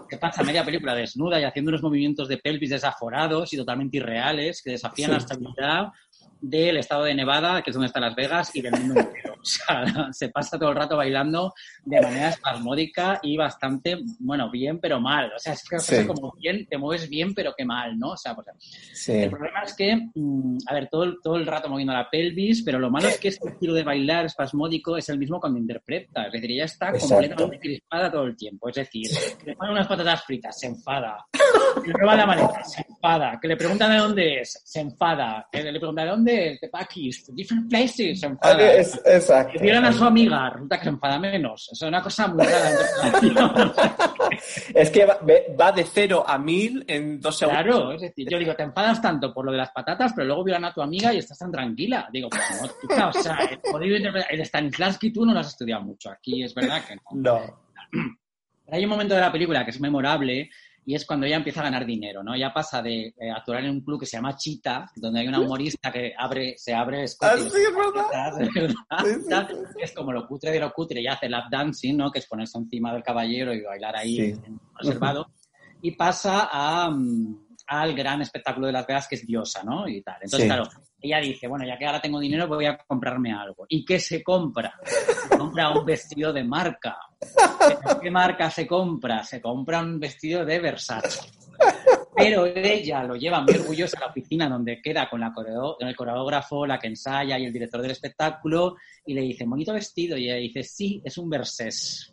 [0.09, 4.63] que pasa media película desnuda y haciendo unos movimientos de pelvis desaforados y totalmente irreales
[4.63, 5.89] que desafían la estabilidad
[6.41, 9.35] del estado de Nevada, que es donde está Las Vegas, y del mundo entero.
[9.41, 14.81] O sea, se pasa todo el rato bailando de manera espasmódica y bastante, bueno, bien
[14.81, 15.33] pero mal.
[15.35, 18.11] O sea, es que como bien, te mueves bien pero que mal, ¿no?
[18.11, 18.49] O sea, pues,
[19.09, 22.79] el problema es que, mm, a ver, todo todo el rato moviendo la pelvis, pero
[22.79, 26.27] lo malo es que este estilo de bailar espasmódico es el mismo cuando interpreta.
[26.27, 28.69] Es decir, ella está completamente crispada todo el tiempo.
[28.69, 29.09] Es decir,
[29.39, 31.27] que le ponen unas patatas fritas, se enfada.
[31.83, 33.39] Que le prueban la maleta, se enfada.
[33.41, 35.47] Que le preguntan de dónde es, se enfada.
[35.51, 38.73] Que le preguntan de dónde es, de Pakis, different places, se enfada.
[38.73, 39.59] Es, exacto.
[39.61, 41.71] A su amiga, resulta que se enfada menos.
[41.73, 43.63] Es una cosa muy rara.
[44.75, 45.19] es que va,
[45.61, 47.65] va, de cero a mil en dos segundos.
[47.65, 50.45] Claro, es decir, yo digo, te enfadas tanto por lo de las patatas, pero luego
[50.45, 52.09] violan a tu amiga y estás tan tranquila.
[52.13, 52.43] Digo, pues
[52.97, 53.39] no, o sea.
[54.31, 56.11] El Stanislavski tú no lo has estudiado mucho.
[56.11, 57.03] Aquí es verdad que no.
[57.13, 57.61] No.
[57.91, 60.51] Pero hay un momento de la película que es memorable
[60.85, 62.37] y es cuando ella empieza a ganar dinero, ¿no?
[62.37, 65.41] Ya pasa de eh, actuar en un club que se llama Chita, donde hay una
[65.41, 67.05] humorista que abre, se abre...
[67.21, 69.55] Ah, sí, es verdad.
[69.79, 72.11] Es como lo cutre de lo cutre, y hace lap dancing, ¿no?
[72.11, 74.35] Que es ponerse encima del caballero y bailar ahí
[74.79, 75.27] reservado.
[75.83, 79.87] Y pasa a, mm, al gran espectáculo de Las Vegas, que es Diosa, ¿no?
[79.87, 80.17] Y tal.
[80.23, 80.65] Entonces, claro,
[81.01, 83.67] ella dice, bueno, ya que ahora tengo dinero, voy a comprarme algo.
[83.69, 84.75] ¿Y qué se compra?
[84.85, 86.99] Se compra un vestido de marca.
[88.03, 89.23] ¿Qué marca se compra?
[89.23, 91.31] Se compra un vestido de Versace.
[92.17, 95.33] Pero ella lo lleva muy orgullosa a la oficina donde queda con, la
[95.79, 98.77] el coreógrafo, la que ensaya y el director del espectáculo
[99.07, 100.17] y le dice, bonito vestido.
[100.17, 102.13] Y ella dice, sí, es un Versés.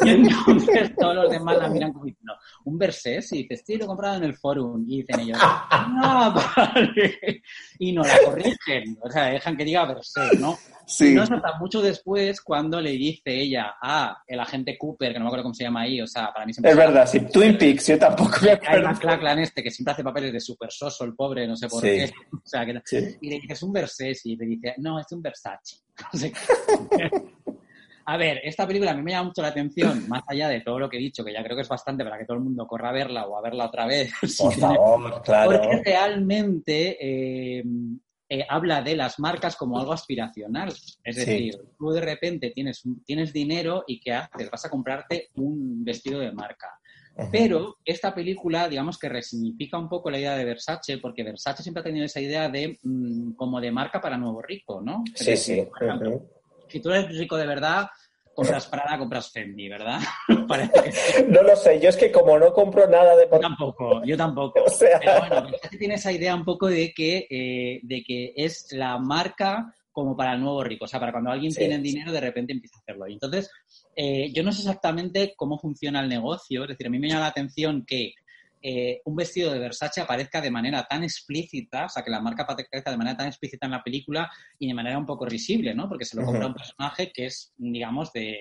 [0.04, 2.34] Y entonces todos los demás la miran como diciendo,
[2.64, 3.32] ¿un Versés?
[3.32, 4.84] Y dice, sí, lo he comprado en el forum.
[4.86, 7.42] Y dicen ellos, ah, vale.
[7.78, 10.56] Y no la corrigen, o sea, dejan que diga Versés, ¿no?
[10.86, 11.14] Sí.
[11.14, 15.26] No es hasta mucho después cuando le dice ella a el agente Cooper, que no
[15.26, 16.70] me acuerdo cómo se llama ahí, o sea, para mí siempre...
[16.70, 18.88] Es verdad, sí, Twin Peaks, yo tampoco me acuerdo.
[19.26, 22.10] Hay este que siempre hace papeles de super soso, el pobre, no sé por qué.
[22.32, 22.80] O sea, que...
[23.20, 25.76] Y le dice, es un Versés, y le dice, no, es un Versace.
[28.08, 30.78] A ver, esta película a mí me llama mucho la atención, más allá de todo
[30.78, 32.66] lo que he dicho, que ya creo que es bastante para que todo el mundo
[32.66, 34.10] corra a verla o a verla otra vez.
[34.38, 35.60] Por favor, claro.
[35.60, 37.62] Porque realmente eh,
[38.30, 40.72] eh, habla de las marcas como algo aspiracional.
[41.04, 44.50] Es decir, tú de repente tienes, tienes dinero y ¿qué haces?
[44.50, 46.80] Vas a comprarte un vestido de marca.
[47.30, 51.80] Pero esta película, digamos que resignifica un poco la idea de Versace, porque Versace siempre
[51.82, 55.02] ha tenido esa idea de mm, como de marca para nuevo rico, ¿no?
[55.14, 55.66] Sí, sí.
[56.68, 57.88] Si tú eres rico de verdad,
[58.34, 60.00] compras Prada, compras Fendi, ¿verdad?
[61.28, 63.28] no lo sé, yo es que como no compro nada de...
[63.30, 64.64] Yo tampoco, yo tampoco.
[64.78, 65.48] Pero bueno,
[65.78, 70.34] tiene esa idea un poco de que, eh, de que es la marca como para
[70.34, 70.84] el nuevo rico.
[70.84, 73.08] O sea, para cuando alguien tiene dinero, de repente empieza a hacerlo.
[73.08, 73.50] Y entonces,
[73.96, 76.62] eh, yo no sé exactamente cómo funciona el negocio.
[76.62, 78.12] Es decir, a mí me llama la atención que
[78.62, 82.42] eh, un vestido de Versace aparezca de manera tan explícita, o sea, que la marca
[82.42, 85.88] aparezca de manera tan explícita en la película y de manera un poco risible, ¿no?
[85.88, 88.38] Porque se lo compra un personaje que es, digamos, de,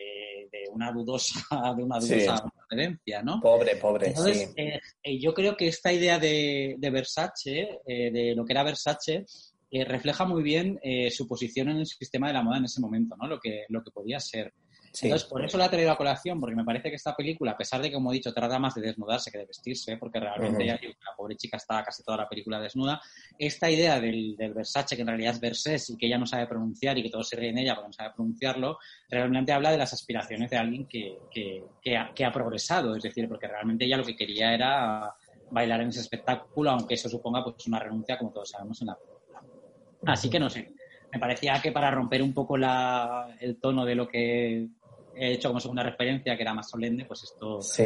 [0.71, 1.39] una dudosa,
[1.75, 2.43] de una dudosa
[3.23, 3.41] ¿no?
[3.41, 8.53] Pobre, pobre, Entonces, eh, yo creo que esta idea de, de Versace, de lo que
[8.53, 9.25] era Versace,
[9.69, 12.79] eh, refleja muy bien eh, su posición en el sistema de la moda en ese
[12.79, 13.27] momento, ¿no?
[13.27, 14.53] Lo que, lo que podía ser.
[15.01, 17.57] Entonces, por eso la he traído a colación, porque me parece que esta película, a
[17.57, 20.65] pesar de que, como he dicho, trata más de desnudarse que de vestirse, porque realmente
[20.65, 20.79] la
[21.15, 23.01] pobre chica está casi toda la película desnuda,
[23.37, 26.97] esta idea del, Versace, que en realidad es Versés y que ella no sabe pronunciar
[26.97, 28.79] y que todos se ríen en ella porque no sabe pronunciarlo,
[29.09, 33.27] realmente habla de las aspiraciones de alguien que, que, ha, que ha progresado, es decir,
[33.27, 35.13] porque realmente ella lo que quería era
[35.51, 38.95] bailar en ese espectáculo, aunque eso suponga pues una renuncia, como todos sabemos, en la
[38.95, 39.41] película.
[40.05, 40.73] Así que no sé.
[41.11, 44.67] Me parecía que para romper un poco la, el tono de lo que
[45.19, 47.61] he hecho como segunda referencia, que era más solemne, pues esto.
[47.61, 47.83] Sí.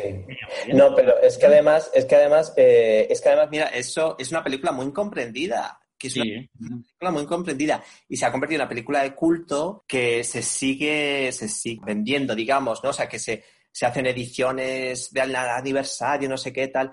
[0.73, 4.31] No, pero es que además, es que además, eh, es que además, mira, eso es
[4.31, 5.77] una película muy incomprendida.
[5.97, 6.49] que es Sí.
[6.59, 10.41] una película muy comprendida y se ha convertido en una película de culto que se
[10.41, 12.89] sigue, se sigue vendiendo, digamos, ¿no?
[12.89, 16.89] O sea, que se, se hacen ediciones del aniversario, no sé qué tal.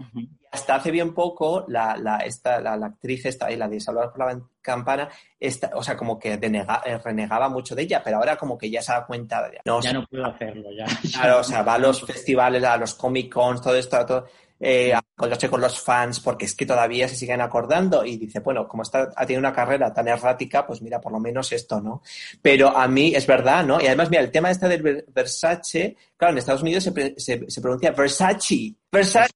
[0.50, 4.10] Hasta hace bien poco, la, la, esta, la, la actriz esta, y la de Salvar
[4.12, 5.08] por la Campana,
[5.40, 8.70] esta, o sea, como que denega- eh, renegaba mucho de ella, pero ahora como que
[8.70, 9.60] ya se da cuenta de...
[9.64, 10.86] No, o Ya sea, no puedo hacerlo, ya.
[11.12, 14.26] Claro, o sea, va a los festivales, a los Comic Cons, todo esto, todo,
[14.60, 18.40] eh, a encontrarse con los fans, porque es que todavía se siguen acordando y dice,
[18.40, 21.80] bueno, como está, ha tenido una carrera tan errática, pues mira, por lo menos esto,
[21.80, 22.02] ¿no?
[22.42, 23.80] Pero a mí es verdad, ¿no?
[23.80, 27.48] Y además, mira, el tema este del Ver- Versace, claro, en Estados Unidos se, se,
[27.50, 29.32] se pronuncia Versace, Versace,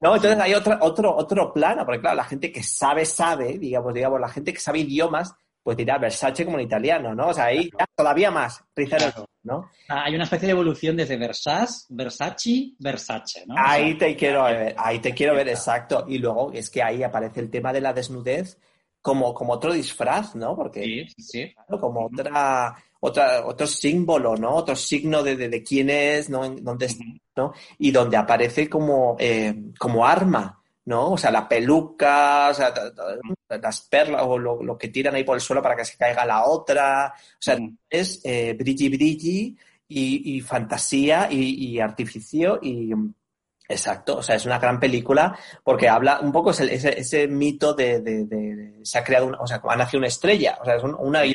[0.00, 0.16] ¿no?
[0.16, 4.20] Entonces hay otra, otro, otro plano, porque claro, la gente que sabe, sabe, digamos, digamos,
[4.20, 5.32] la gente que sabe idiomas,
[5.62, 7.28] pues dirá Versace como en italiano, ¿no?
[7.28, 9.26] O sea, ahí ya todavía más, Claro.
[9.44, 9.70] ¿no?
[9.88, 13.54] Hay una especie de evolución desde Versace, Versace, Versace, ¿no?
[13.54, 16.04] O Ahí sea, te quiero ver, ahí te quiero ver, exacto.
[16.08, 18.58] Y luego es que ahí aparece el tema de la desnudez
[19.00, 20.54] como, como otro disfraz, ¿no?
[20.56, 21.54] Porque Sí, sí, sí.
[21.54, 24.54] claro, como otra, otra, otro símbolo, ¿no?
[24.54, 26.44] Otro signo de, de, de quién es, ¿no?
[26.44, 27.04] En dónde está,
[27.36, 27.52] ¿no?
[27.78, 31.12] Y donde aparece como, eh, como arma, ¿no?
[31.12, 32.72] O sea, la peluca, o sea,
[33.60, 36.24] las perlas o lo, lo que tiran ahí por el suelo para que se caiga
[36.24, 37.12] la otra.
[37.16, 37.76] O sea, Ujú.
[37.88, 39.56] es eh, brilli brilli
[39.88, 42.92] y, y fantasía y, y artificio y
[43.68, 47.72] exacto, o sea, es una gran película porque habla un poco ese, ese, ese mito
[47.74, 50.64] de, de- de- de- se ha creado, una, o sea, ha nacido una estrella, o
[50.64, 51.32] sea, es un- una que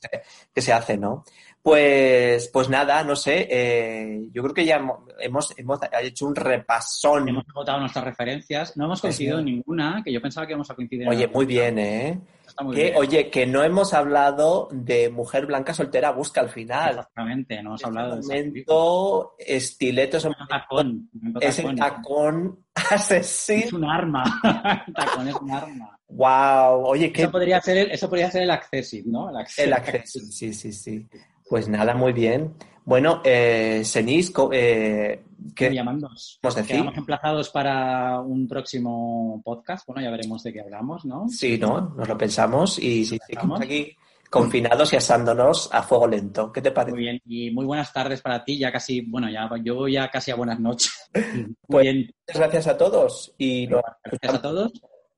[0.00, 0.22] se,
[0.54, 1.24] que se hace, ¿no?
[1.62, 7.28] Pues, pues nada, no sé, eh, yo creo que ya hemos, hemos, hecho un repasón.
[7.28, 8.76] Hemos agotado nuestras referencias.
[8.78, 11.06] No hemos coincidido en ninguna, que yo pensaba que íbamos a coincidir.
[11.06, 12.18] Oye, muy bien, ¿eh?
[12.46, 12.96] Está muy Que, bien.
[12.96, 16.90] oye, que no hemos hablado de Mujer Blanca Soltera Busca al final.
[16.90, 18.74] Exactamente, no hemos hablado de esa película.
[18.76, 21.10] momento, estiletos, Un tacón.
[21.40, 22.64] es el tacón.
[22.72, 23.78] tacón Es asesino.
[23.78, 24.24] un arma.
[24.86, 25.98] El tacón es un arma.
[26.08, 29.30] Wow, oye, qué Eso podría ser el, eso podría ser el Accessit, ¿no?
[29.30, 30.22] El Accessit.
[30.22, 30.32] el.
[30.32, 31.06] Sí, sí, sí.
[31.50, 32.54] Pues nada, muy bien.
[32.84, 36.38] Bueno, eh, Senis, eh, ¿qué llamándonos.
[36.64, 39.84] Quedamos emplazados para un próximo podcast.
[39.84, 41.28] Bueno, ya veremos de qué hablamos, ¿no?
[41.28, 41.92] Sí, ¿no?
[41.96, 43.60] Nos lo pensamos y sí, Pensamos.
[43.60, 43.96] aquí
[44.30, 46.52] confinados y asándonos a fuego lento.
[46.52, 46.92] ¿Qué te parece?
[46.92, 47.20] Muy bien.
[47.26, 48.56] Y muy buenas tardes para ti.
[48.56, 51.10] Ya casi, bueno, ya yo ya casi a buenas noches.
[51.34, 51.96] Muy Pues- bien.
[52.28, 54.72] Muchas gracias a todos y nos Gracias a todos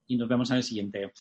[0.06, 1.12] y nos vemos en el siguiente.